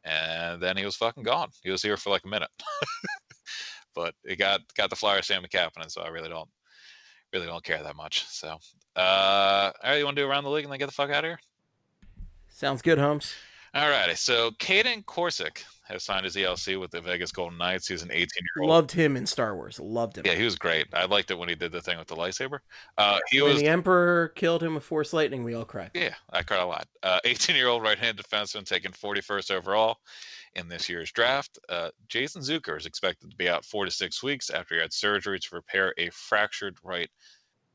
[0.04, 1.50] and then he was fucking gone.
[1.62, 2.50] He was here for like a minute,
[3.94, 6.48] but it got got the Flyers Sam McCaffrey, and so I really don't,
[7.32, 8.26] really don't care that much.
[8.26, 8.58] So,
[8.96, 11.10] uh, all right, you want to do around the league and then get the fuck
[11.10, 11.40] out of here?
[12.48, 13.34] Sounds good, Holmes.
[13.74, 14.14] All righty.
[14.14, 17.88] So Kaedan Korczak has signed his ELC with the Vegas Golden Knights.
[17.88, 18.70] He's an 18 year old.
[18.70, 19.80] Loved him in Star Wars.
[19.80, 20.24] Loved him.
[20.24, 20.86] Yeah, he was great.
[20.94, 22.60] I liked it when he did the thing with the lightsaber.
[22.96, 25.90] Uh, he when was the Emperor killed him with Force Lightning, we all cried.
[25.92, 26.86] Yeah, I cried a lot.
[27.24, 29.98] 18 year old right handed defenseman taken 41st overall
[30.54, 31.58] in this year's draft.
[31.68, 34.92] Uh, Jason Zucker is expected to be out four to six weeks after he had
[34.92, 37.10] surgery to repair a fractured right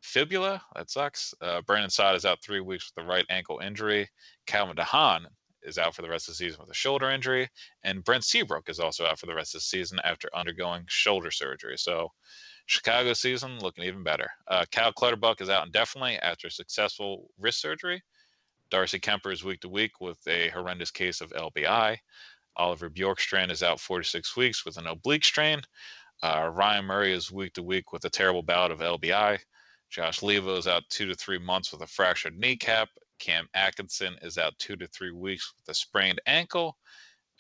[0.02, 0.62] fibula.
[0.76, 1.34] That sucks.
[1.42, 4.08] Uh, Brandon Saad is out three weeks with a right ankle injury.
[4.46, 5.28] Calvin de Haan
[5.64, 7.50] is out for the rest of the season with a shoulder injury.
[7.84, 11.32] And Brent Seabrook is also out for the rest of the season after undergoing shoulder
[11.32, 11.78] surgery.
[11.78, 12.12] So,
[12.66, 14.30] Chicago season looking even better.
[14.48, 18.02] Uh, Cal Clutterbuck is out indefinitely after successful wrist surgery.
[18.70, 21.98] Darcy Kuemper is week to week with a horrendous case of LBI.
[22.56, 25.62] Oliver Bjorkstrand is out four to six weeks with an oblique strain.
[26.22, 29.40] Uh, Ryan Murray is week to week with a terrible bout of LBI.
[29.90, 32.90] Josh Leivo is out two to three months with a fractured kneecap.
[33.20, 36.78] Cam Atkinson is out two to three weeks with a sprained ankle.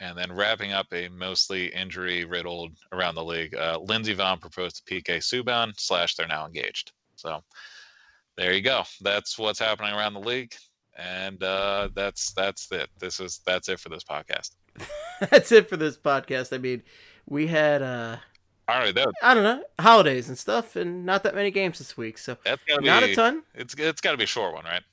[0.02, 4.78] And then wrapping up a mostly injury riddled around the league, uh, Lindsey Vonn proposed
[4.78, 6.94] to PK Subban, slash, they're now engaged.
[7.16, 7.44] So
[8.38, 8.84] there you go.
[9.02, 10.56] That's what's happening around the league.
[10.98, 12.90] And uh, that's that's it.
[12.98, 14.52] This is that's it for this podcast.
[15.30, 16.54] That's it for this podcast.
[16.54, 16.84] I mean,
[17.26, 18.18] we had uh
[18.68, 21.98] All right, that, I don't know holidays and stuff, and not that many games this
[21.98, 23.44] week, so gotta be not a ton.
[23.54, 24.84] It's it's got to be a short one, right?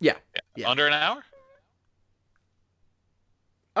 [0.00, 0.14] Yeah.
[0.56, 0.70] Yeah.
[0.70, 1.24] Under an hour?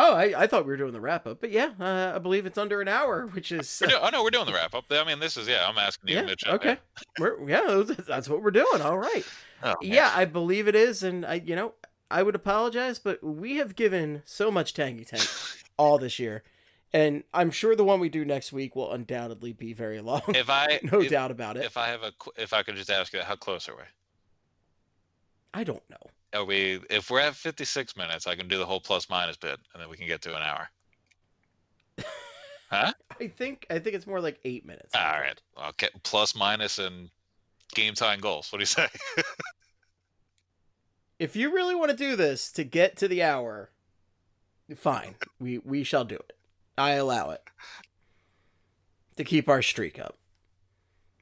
[0.00, 2.46] Oh, I, I thought we were doing the wrap up, but yeah, uh, I believe
[2.46, 4.84] it's under an hour, which is We're do- oh no, we're doing the wrap up.
[4.92, 5.68] I mean, this is yeah.
[5.68, 6.46] I'm asking you, yeah Mitch.
[6.46, 6.78] okay.
[7.18, 8.80] We're, yeah, that's what we're doing.
[8.80, 9.24] All right.
[9.64, 9.74] Oh.
[9.82, 11.74] Yeah, I believe it is, and I you know
[12.12, 15.26] I would apologize, but we have given so much Tangy Tank
[15.76, 16.44] all this year,
[16.92, 20.22] and I'm sure the one we do next week will undoubtedly be very long.
[20.28, 21.64] If I no if, doubt about it.
[21.64, 23.82] if I have a if I could just ask you, how close are we?
[25.54, 25.96] I don't know.
[26.34, 29.58] Are we if we're at 56 minutes, I can do the whole plus minus bit,
[29.72, 30.68] and then we can get to an hour.
[32.70, 32.92] Huh?
[33.18, 34.94] I think I think it's more like eight minutes.
[34.94, 35.40] All right.
[35.68, 35.88] Okay.
[36.02, 37.08] Plus minus and
[37.74, 38.52] game time goals.
[38.52, 38.88] What do you say?
[41.18, 43.70] If you really want to do this to get to the hour,
[44.76, 45.14] fine.
[45.40, 46.34] We we shall do it.
[46.76, 47.42] I allow it
[49.16, 50.18] to keep our streak up.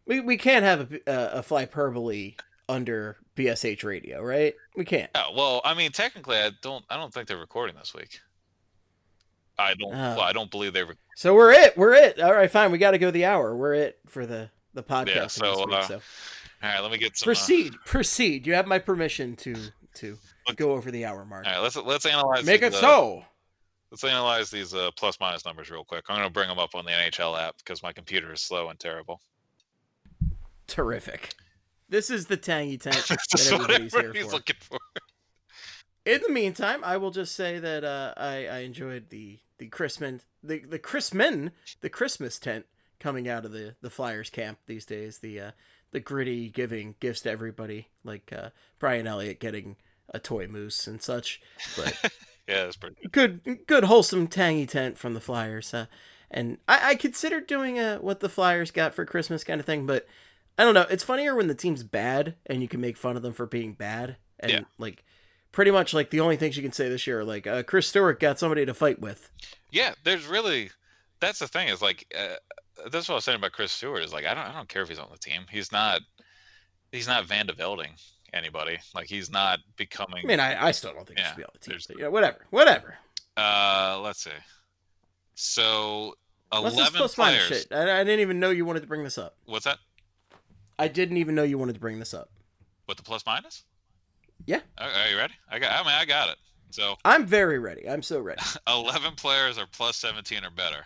[0.05, 4.55] We we can't have a a, a flyperbole under BSH radio, right?
[4.77, 5.11] We can't.
[5.15, 6.85] oh, well, I mean, technically, I don't.
[6.91, 8.21] I don't think they're recording this week.
[9.59, 9.93] I don't.
[9.95, 10.17] Oh.
[10.17, 10.85] well, I don't believe they.
[10.85, 11.77] Rec- So we're it.
[11.77, 12.21] We're it.
[12.21, 12.73] All right, fine.
[12.73, 13.57] We got to go the hour.
[13.57, 15.75] We're it for the the podcast Yeah, so, week.
[15.77, 16.01] uh, so All
[16.71, 16.81] right.
[16.81, 17.27] Let me get some.
[17.27, 17.75] uh, proceed.
[17.85, 18.47] Proceed.
[18.47, 19.55] You have my permission to
[19.95, 20.19] to
[20.57, 21.47] go over the hour mark.
[21.47, 21.59] all right.
[21.61, 22.45] Let's let's analyze.
[22.45, 23.25] Make these, it uh, so.
[23.93, 26.05] Let's analyze these uh, plus minus numbers real quick.
[26.09, 28.69] I'm going to bring them up on the NHL app because my computer is slow
[28.69, 29.21] and terrible.
[30.67, 31.35] Terrific.
[31.89, 34.33] This is the tangy tank that everybody's here for.
[34.33, 34.79] looking for.
[36.05, 40.23] In the meantime, I will just say that uh, I, I enjoyed the the Christmas
[40.43, 42.67] the the Christman the Christmas tent
[43.01, 45.19] coming out of the the Flyers camp these days.
[45.19, 45.51] The uh,
[45.93, 49.77] the gritty giving gifts to everybody, like uh, Brian Elliott getting
[50.11, 51.41] a toy moose and such.
[51.77, 51.97] But
[52.49, 52.97] Yeah, that's pretty.
[53.11, 55.75] good good wholesome tangy tent from the Flyers.
[55.75, 55.87] Uh,
[56.31, 59.87] and I, I considered doing a what the Flyers got for Christmas kind of thing,
[59.87, 60.07] but
[60.59, 60.87] I don't know.
[60.89, 63.73] It's funnier when the team's bad and you can make fun of them for being
[63.75, 64.17] bad.
[64.41, 64.61] And Yeah.
[64.79, 65.05] like
[65.53, 67.87] pretty much like the only things you can say this year are like uh, Chris
[67.89, 69.31] Stewart got somebody to fight with.
[69.71, 70.71] Yeah, there's really.
[71.21, 72.37] That's the thing is like uh,
[72.91, 74.83] that's what I was saying about Chris Stewart is like I don't I don't care
[74.83, 75.43] if he's on the team.
[75.51, 76.01] He's not.
[76.93, 77.93] He's not Van de Velding
[78.33, 78.79] anybody.
[78.95, 80.25] Like he's not becoming.
[80.25, 81.79] I mean, I, I still don't think he should be on the team.
[81.89, 82.97] But, yeah, whatever, whatever.
[83.37, 84.31] Uh, let's see.
[85.35, 86.15] So
[86.51, 87.63] What's this eleven plus minus players.
[87.63, 87.73] shit?
[87.73, 89.37] I, I didn't even know you wanted to bring this up.
[89.47, 89.79] What's that?
[90.79, 92.31] I didn't even know you wanted to bring this up.
[92.89, 93.65] With the plus minus?
[94.47, 94.61] Yeah.
[94.79, 95.35] Are, are you ready?
[95.51, 95.73] I got.
[95.73, 96.37] I mean, I got it.
[96.71, 97.89] So I'm very ready.
[97.89, 98.43] I'm so ready.
[98.69, 100.85] eleven players are plus seventeen or better.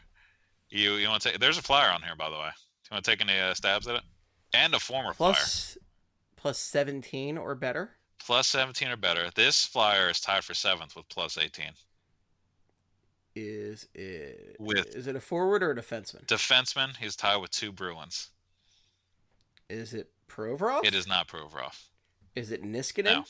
[0.69, 1.41] You you want to take?
[1.41, 2.49] There's a flyer on here, by the way.
[2.49, 4.03] Do you want to take any uh, stabs at it?
[4.55, 5.33] And a former flyer.
[5.35, 5.79] Plus
[6.37, 7.91] plus 17 or better.
[8.19, 9.31] Plus seventeen or better.
[9.35, 11.73] This flyer is tied for seventh with plus eighteen.
[13.37, 16.27] Is it With- is it a forward or a defenseman?
[16.27, 18.31] Defenseman, he's tied with two Bruins.
[19.71, 20.85] Is it Provorov?
[20.85, 21.79] It is not Provorov.
[22.37, 23.05] Is it Niskanen?
[23.05, 23.25] No.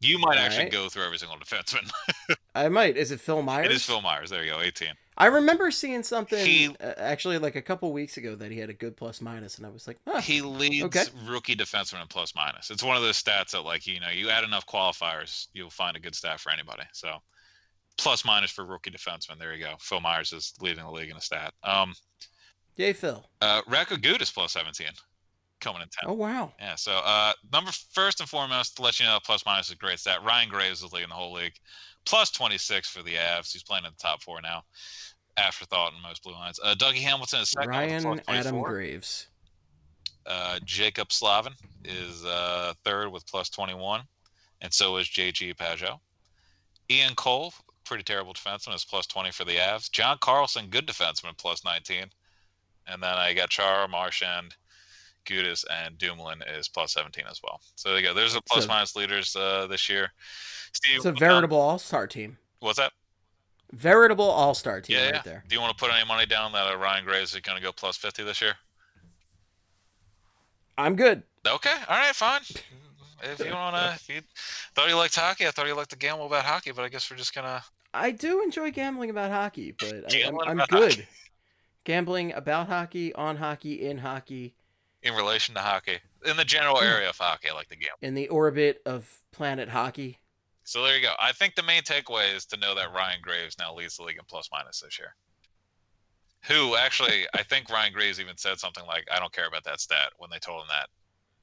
[0.00, 0.72] You might All actually right.
[0.72, 1.88] go through every single defenseman.
[2.56, 2.96] I might.
[2.96, 3.66] Is it Phil Myers?
[3.66, 4.30] it is Phil Myers.
[4.30, 4.88] There you go, 18.
[5.16, 8.68] I remember seeing something He- uh, actually like a couple weeks ago that he had
[8.68, 11.04] a good plus minus, and I was like, huh, He leads Okay.
[11.26, 12.70] rookie defenseman in plus minus.
[12.70, 15.96] It's one of those stats that, like, you know, you add enough qualifiers, you'll find
[15.96, 16.82] a good stat for anybody.
[16.92, 17.18] So,
[17.96, 19.38] plus minus for rookie defenseman.
[19.38, 19.74] There you go.
[19.78, 21.54] Phil Myers is leading the league in a stat.
[21.62, 21.94] Um,
[22.76, 23.24] yay, Phil.
[23.40, 24.86] uh, Raka Good is plus 17.
[25.60, 26.10] coming in ten.
[26.10, 26.52] Oh wow.
[26.58, 26.74] Yeah.
[26.74, 29.98] So uh, number first and foremost, to let you know, plus minus is a great
[30.00, 30.18] stat.
[30.24, 31.54] Ryan Graves is leading the whole league,
[32.04, 33.52] plus 26 for the Avs.
[33.52, 34.62] He's playing in the top four now.
[35.36, 36.60] Afterthought in most blue lines.
[36.62, 37.70] Uh, Dougie Hamilton is second.
[37.70, 39.28] Ryan Adam Graves.
[40.26, 41.54] Uh, Jaccob Slavin
[41.84, 44.02] is uh, third with plus 21,
[44.60, 45.98] and so is JG Pageau.
[46.90, 47.54] Ian Cole,
[47.84, 49.90] pretty terrible defenseman, is plus 20 for the Avs.
[49.90, 52.04] John Carlson, good defenseman, plus 19.
[52.86, 54.54] And then I got Chara, Marchand,
[55.26, 57.60] Gudis, and Dumoulin is plus 17 as well.
[57.76, 58.14] So there you go.
[58.14, 60.10] There's the plus So- minus leaders uh, this year.
[60.72, 62.38] Steve, It's a veritable all-star team.
[62.60, 62.92] what's that?
[63.72, 65.22] Veritable all-star team Yeah, right yeah.
[65.22, 65.44] there.
[65.48, 67.62] Do you want to put any money down that uh, Ryan Gray is going to
[67.62, 68.54] go plus 50 this year?
[70.78, 71.22] I'm good.
[71.46, 72.40] Okay, all right, fine.
[73.22, 74.20] If you want to, if you
[74.74, 77.10] thought you liked hockey, I thought you liked to gamble about hockey, but I guess
[77.10, 77.62] we're just gonna.
[77.94, 80.92] I do enjoy gambling about hockey, but I, I'm, I'm good.
[80.94, 81.06] hockey.
[81.84, 84.54] Gambling about hockey, on hockey, in hockey,
[85.02, 85.98] in relation to hockey.
[86.24, 86.84] In the general hmm.
[86.84, 90.18] area of hockey i like the game in the orbit of planet hockey.
[90.64, 91.12] so there you go.
[91.18, 94.18] I think the main takeaway is to know that ryan graves now leads the league
[94.18, 95.14] in plus minus this year.
[96.48, 99.80] Who actually i think ryan graves even said something like i don't care about that
[99.80, 100.88] stat when they told him that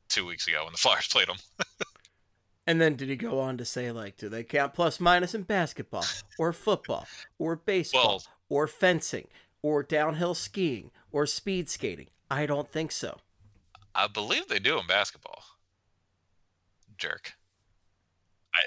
[0.07, 1.37] two weeks ago when the flyers played him.
[2.65, 5.41] And then did he go on to say like, do they count plus minus in
[5.41, 6.05] basketball
[6.37, 9.27] or football or baseball Well- or fencing
[9.62, 12.07] or downhill skiing or speed skating?
[12.32, 13.18] I don't think so.
[13.95, 15.43] i believe they do in basketball
[16.97, 17.34] jerk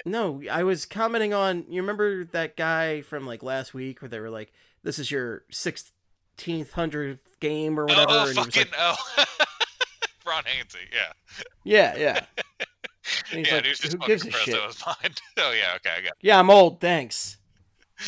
[0.05, 1.65] No, I was commenting on.
[1.69, 5.43] You remember that guy from like last week where they were like, "This is your
[5.51, 9.25] sixteenth hundredth game or whatever," oh, oh and he was fucking like, oh
[10.25, 11.11] ron Hainsey, yeah
[11.63, 12.25] "Yeah, yeah."
[13.33, 15.75] And yeah like, he was just "Who gives a shit?" that was mine oh yeah
[15.75, 16.13] okay i got it.
[16.21, 16.79] Yeah, I'm old.
[16.79, 17.37] Thanks.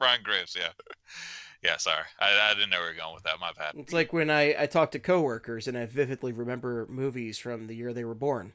[0.00, 0.70] ryan graves yeah
[1.62, 3.92] yeah sorry I, I didn't know where you were going with that my bad It's
[3.92, 7.92] like when I I talk to coworkers and I vividly remember movies from the year
[7.92, 8.52] they were born.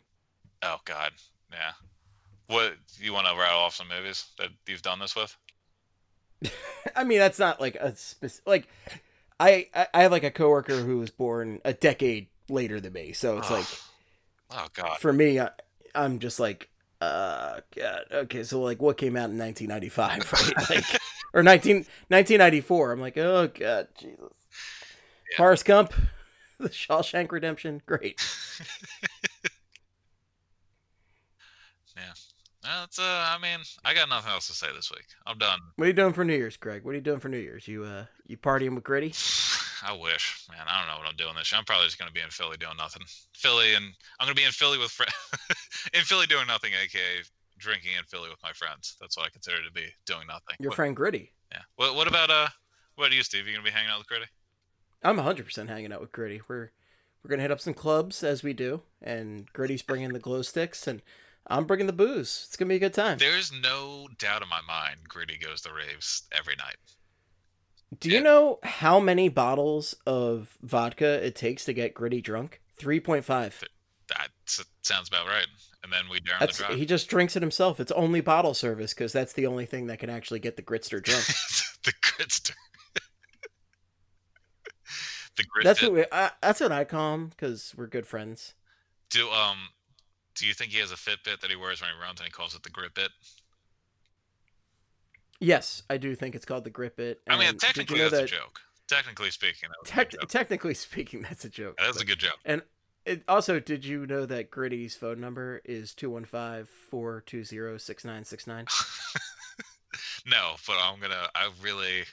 [0.63, 1.11] Oh God,
[1.51, 1.71] yeah.
[2.47, 5.35] What you want to rattle off some movies that you've done this with?
[6.95, 8.47] I mean, that's not like a specific.
[8.47, 8.67] Like,
[9.39, 13.13] I, I I have like a coworker who was born a decade later than me,
[13.13, 13.67] so it's Oh, like
[14.51, 15.49] oh God, for me, I,
[15.95, 16.69] I'm just like,
[16.99, 20.69] uh, God, okay, so like, what came out in 1995, right?
[20.69, 21.00] like,
[21.33, 22.91] or 19, 1994.
[22.91, 24.19] I'm like, oh God, Jesus.
[24.19, 25.37] Yeah.
[25.37, 25.93] Forrest Gump,
[26.59, 28.21] The Shawshank Redemption, great.
[32.63, 35.05] Uh, it's, uh, I mean, I got nothing else to say this week.
[35.25, 35.59] I'm done.
[35.77, 36.83] What are you doing for New Year's, Greg?
[36.83, 37.67] What are you doing for New Year's?
[37.67, 39.13] You uh, you partying with Gritty?
[39.83, 40.61] I wish, man.
[40.67, 41.57] I don't know what I'm doing this year.
[41.57, 43.01] I'm probably just gonna be in Philly doing nothing.
[43.33, 43.85] Philly, and
[44.19, 45.11] I'm gonna be in Philly with friends.
[45.93, 47.23] in Philly doing nothing, aka
[47.61, 48.97] drinking in Philly with my friends.
[48.99, 50.55] That's what I consider to be doing nothing.
[50.59, 51.31] Your What- friend Gritty.
[51.51, 51.61] Yeah.
[51.75, 52.47] What, what about uh?
[52.95, 53.47] What about you, Steve?
[53.47, 54.25] You gonna be hanging out with Gritty?
[55.03, 56.41] I'm 100% hanging out with Gritty.
[56.47, 56.71] We're
[57.23, 60.87] we're gonna hit up some clubs as we do, and Gritty's bringing the glow sticks,
[60.87, 61.01] and
[61.47, 62.45] I'm bringing the booze.
[62.47, 63.17] It's gonna be a good time.
[63.17, 65.07] There's no doubt in my mind.
[65.07, 66.75] Gritty goes to raves every night.
[67.99, 72.61] Do you know how many bottles of vodka it takes to get Gritty drunk?
[72.79, 73.63] 3.5.
[74.07, 74.29] That
[74.81, 75.45] sounds about right.
[75.83, 76.77] And then we dare him That's to drive.
[76.77, 77.79] he just drinks it himself.
[77.79, 81.01] It's only bottle service because that's the only thing that can actually get the gritster
[81.01, 81.25] drunk.
[81.83, 82.53] the gritster.
[85.37, 85.63] the grit.
[85.63, 88.53] that's what we, I, that's what I call him because we're good friends.
[89.09, 89.57] do um.
[90.35, 92.31] Do you think he has a Fitbit that he wears when he runs and he
[92.31, 93.09] calls it the grit bit?
[95.39, 97.19] Yes, I do think it's called the grip it.
[97.27, 98.59] I mean, did you technically know that's that- a joke.
[98.87, 100.29] Technically speaking, that was a joke.
[100.29, 101.77] technically speaking, that's a joke.
[101.77, 102.37] That was but- a good joke.
[102.45, 102.61] And
[103.05, 108.67] it, also, did you know that Gritty's phone number is 215-420-6969?
[110.25, 111.27] no, but I'm gonna.
[111.35, 112.03] I really.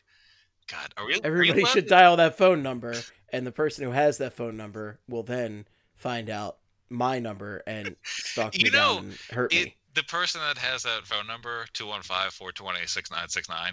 [0.71, 1.21] God, are we?
[1.23, 2.95] Everybody should to- dial that phone number,
[3.33, 6.57] and the person who has that phone number will then find out
[6.91, 9.77] my number and stalk me know, down and hurt It, me.
[9.95, 13.73] the person that has that phone number 215-420-6969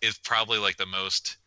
[0.00, 1.38] is probably like the most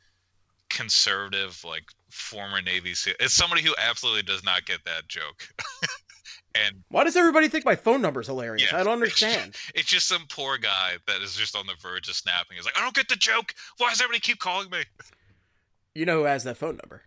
[0.69, 1.83] conservative like
[2.15, 5.47] former navy seal it's somebody who absolutely does not get that joke
[6.55, 8.71] and Why does everybody think my phone number's hilarious?
[8.71, 8.79] Yeah.
[8.79, 9.55] I don't understand.
[9.73, 12.77] it's just some poor guy that is just on the verge of snapping he's like
[12.77, 14.79] i don't get the joke why does everybody keep calling me
[15.93, 17.03] you know who has that phone number?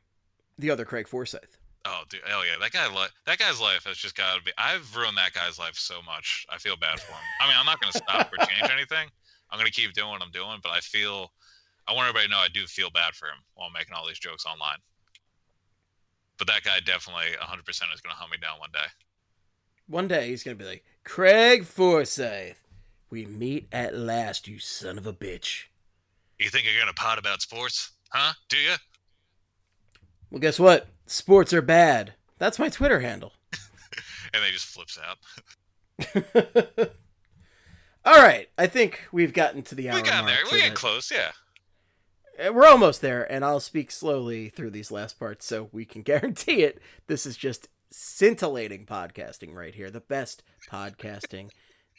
[0.58, 1.56] The other Craig Forsyth.
[1.84, 4.52] oh dude hell yeah that guy li- that guy's life has just got to be
[4.58, 7.66] i've ruined that guy's life so much i feel bad for him i mean i'm
[7.66, 9.08] not going to stop or change anything
[9.50, 11.32] i'm going to keep doing what i'm doing but i feel
[11.86, 14.18] i want everybody to know i do feel bad for him while making all these
[14.18, 14.76] jokes online
[16.38, 18.86] but that guy definitely 100% is going to hunt me down one day
[19.88, 22.60] One day he's gonna be like, Craig Forsyth,
[23.10, 25.64] we meet at last, you son of a bitch.
[26.38, 28.74] you think you're going to pot about sports huh do you
[30.30, 30.88] Well, guess what?
[31.06, 32.14] Sports are bad.
[32.38, 33.32] That's my Twitter handle.
[34.34, 35.18] and they just flips out.
[38.04, 40.38] All right, I think we've gotten to the hour We got there.
[40.50, 41.10] We get close.
[41.10, 41.30] Yeah.
[42.38, 46.02] Uh, We're almost there, and I'll speak slowly through these last parts so we can
[46.10, 46.80] guarantee it.
[47.06, 49.90] This is just scintillating podcasting right here.
[49.90, 51.50] The best podcasting,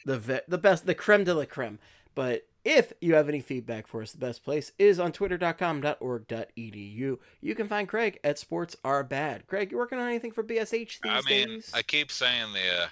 [0.04, 1.78] the ve- the best, the creme de la creme.
[2.14, 7.18] But if you have any feedback for us, the best place is on twitter.com.org.edu.
[7.40, 9.46] You can find Craig at Sports Are Bad.
[9.46, 11.02] Craig, you working on anything for BSH these days?
[11.04, 11.70] I mean, days?
[11.74, 12.84] I keep saying the.
[12.84, 12.88] Uh,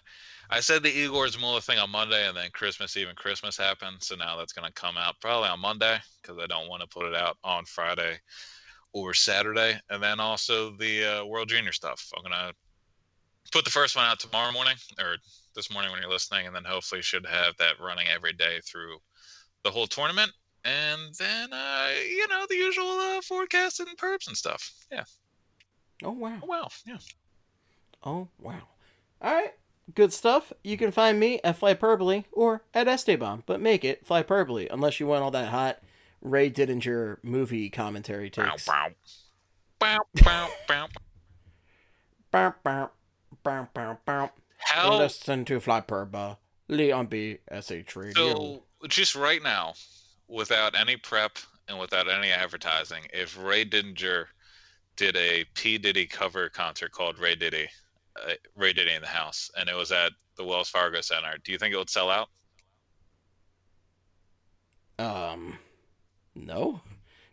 [0.51, 3.99] I said the Igor's Muller thing on Monday, and then Christmas Eve and Christmas happened.
[4.01, 6.89] So now that's going to come out probably on Monday because I don't want to
[6.89, 8.17] put it out on Friday
[8.95, 9.79] or Saturday.
[9.91, 12.11] And then also the uh, World Junior stuff.
[12.17, 12.55] I'm going to
[13.53, 15.17] put the first one out tomorrow morning or
[15.55, 18.97] this morning when you're listening, and then hopefully should have that running every day through
[19.65, 20.33] the whole tournament.
[20.65, 24.73] And then, uh, you know, the usual uh, forecast and perps and stuff.
[24.91, 25.05] Yeah.
[26.05, 26.39] oh wow.
[26.43, 26.99] Oh, well, yeah.
[28.05, 28.63] Oh wow.
[29.23, 29.53] All right.
[29.95, 30.53] Good stuff.
[30.63, 35.07] You can find me at Flyperbole or at Esteban, but make it Flyperbole unless you
[35.07, 35.79] want all that hot
[36.21, 38.67] Ray Didinger movie commentary takes.
[38.67, 38.89] bow.
[39.79, 40.89] Bow, bow, bow.
[42.31, 42.91] Bow, bow,
[43.43, 44.31] bow, bow, bow.
[44.59, 46.37] How Listen to Flyperbole
[46.95, 48.13] on BSH Radio.
[48.13, 49.75] so just right now,
[50.29, 54.29] without any prep and without any advertising, if Ray Dinger
[54.97, 57.69] did a P Diddy cover concert called Ray Diddy,
[58.17, 61.53] uh, Ray Diddy in the House, and it was at the Wells Fargo Center, do
[61.53, 62.29] you think it would sell out?
[64.99, 65.59] um,
[66.35, 66.81] no.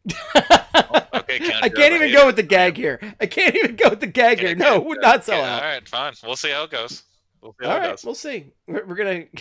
[0.08, 3.00] Okay, I can't even go with the gag here.
[3.20, 4.54] I can't even go with the gag here.
[4.56, 5.64] No, would not sell Yeah, out.
[5.64, 6.14] All right, fine.
[6.24, 7.04] We'll see how it goes.
[7.42, 8.04] We'll see how All right, goes.
[8.06, 8.52] we'll see.
[8.68, 9.24] We're, we're gonna.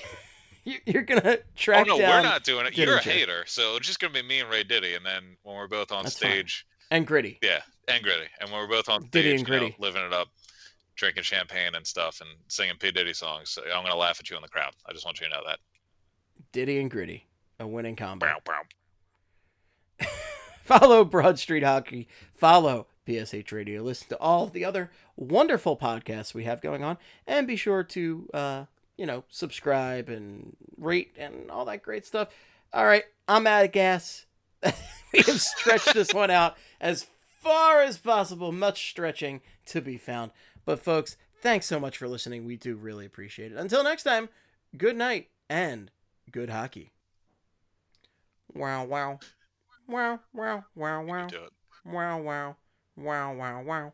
[0.70, 1.86] you- You're gonna track.
[1.88, 2.76] Oh no, we're not doing it.
[2.76, 5.56] You're a hater, so it's just gonna be me and Ray Diddy, and then when
[5.56, 6.30] we're both on That's fine.
[6.30, 7.38] stage, and gritty.
[7.42, 8.26] Yeah, and gritty.
[8.40, 9.76] And when we're both on Diddy stage, and you know, Gritty.
[9.78, 10.28] living it up,
[10.96, 14.42] drinking champagne and stuff, and singing P Diddy songs, I'm gonna laugh at you in
[14.42, 14.72] the crowd.
[14.86, 15.58] I just want you to know that.
[16.52, 17.26] Diddy and gritty,
[17.60, 18.26] a winning combo.
[18.26, 20.06] Bow, bow.
[20.62, 22.08] Follow Broad Street Hockey.
[22.34, 23.82] Follow BSH Radio.
[23.82, 26.96] Listen to all the other wonderful podcasts we have going on,
[27.26, 28.64] and be sure to, uh,
[28.96, 32.28] you know, subscribe and rate and all that great stuff.
[32.72, 34.26] All right, I'm out of gas.
[35.12, 37.06] we have stretched this one out as
[37.40, 38.52] far as possible.
[38.52, 40.30] Much stretching to be found.
[40.64, 42.44] But folks, thanks so much for listening.
[42.44, 43.58] We do really appreciate it.
[43.58, 44.28] Until next time,
[44.76, 45.90] good night and
[46.30, 46.92] good hockey.
[48.54, 49.18] Wow, wow.
[49.88, 51.18] Wow, wow, wow, You wow.
[51.20, 51.52] can do it.
[51.84, 52.56] Wow, wow.
[52.96, 53.92] Wow, wow, wow.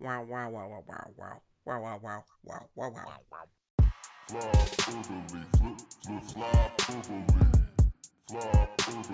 [0.00, 1.40] Wow, wow, wow, wow, wow, wow.
[1.64, 2.90] Wow, wow, wow, wow, wow, wow.
[3.06, 3.38] Wow, wow.
[4.30, 5.04] Fly flip,
[5.56, 6.70] flip, fly.
[8.28, 9.06] Fly flip,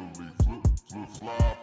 [0.44, 1.56] flip, fly.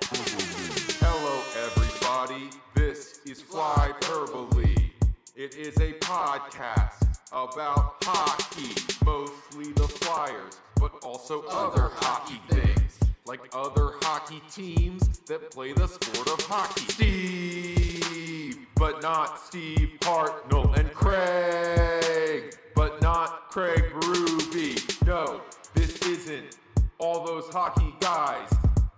[0.99, 2.49] Hello, everybody.
[2.73, 4.89] This is Fly Flyperbole.
[5.35, 8.73] It is a podcast about hockey,
[9.05, 15.85] mostly the Flyers, but also other hockey things, like other hockey teams that play the
[15.85, 16.85] sport of hockey.
[16.91, 25.05] Steve, but not Steve Hartnell, and Craig, but not Craig Berube.
[25.07, 25.39] No,
[25.73, 26.57] this isn't
[26.97, 28.49] all those hockey guys.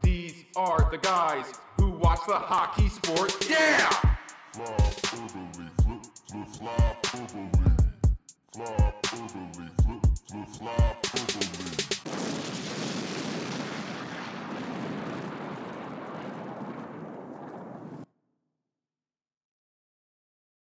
[0.02, 3.48] These are the guys who watch the hockey sport.
[3.48, 3.90] Yeah!
[4.54, 6.96] Fly flip, flip, fly.
[8.56, 9.30] Fly flip,
[9.78, 10.96] flip, fly.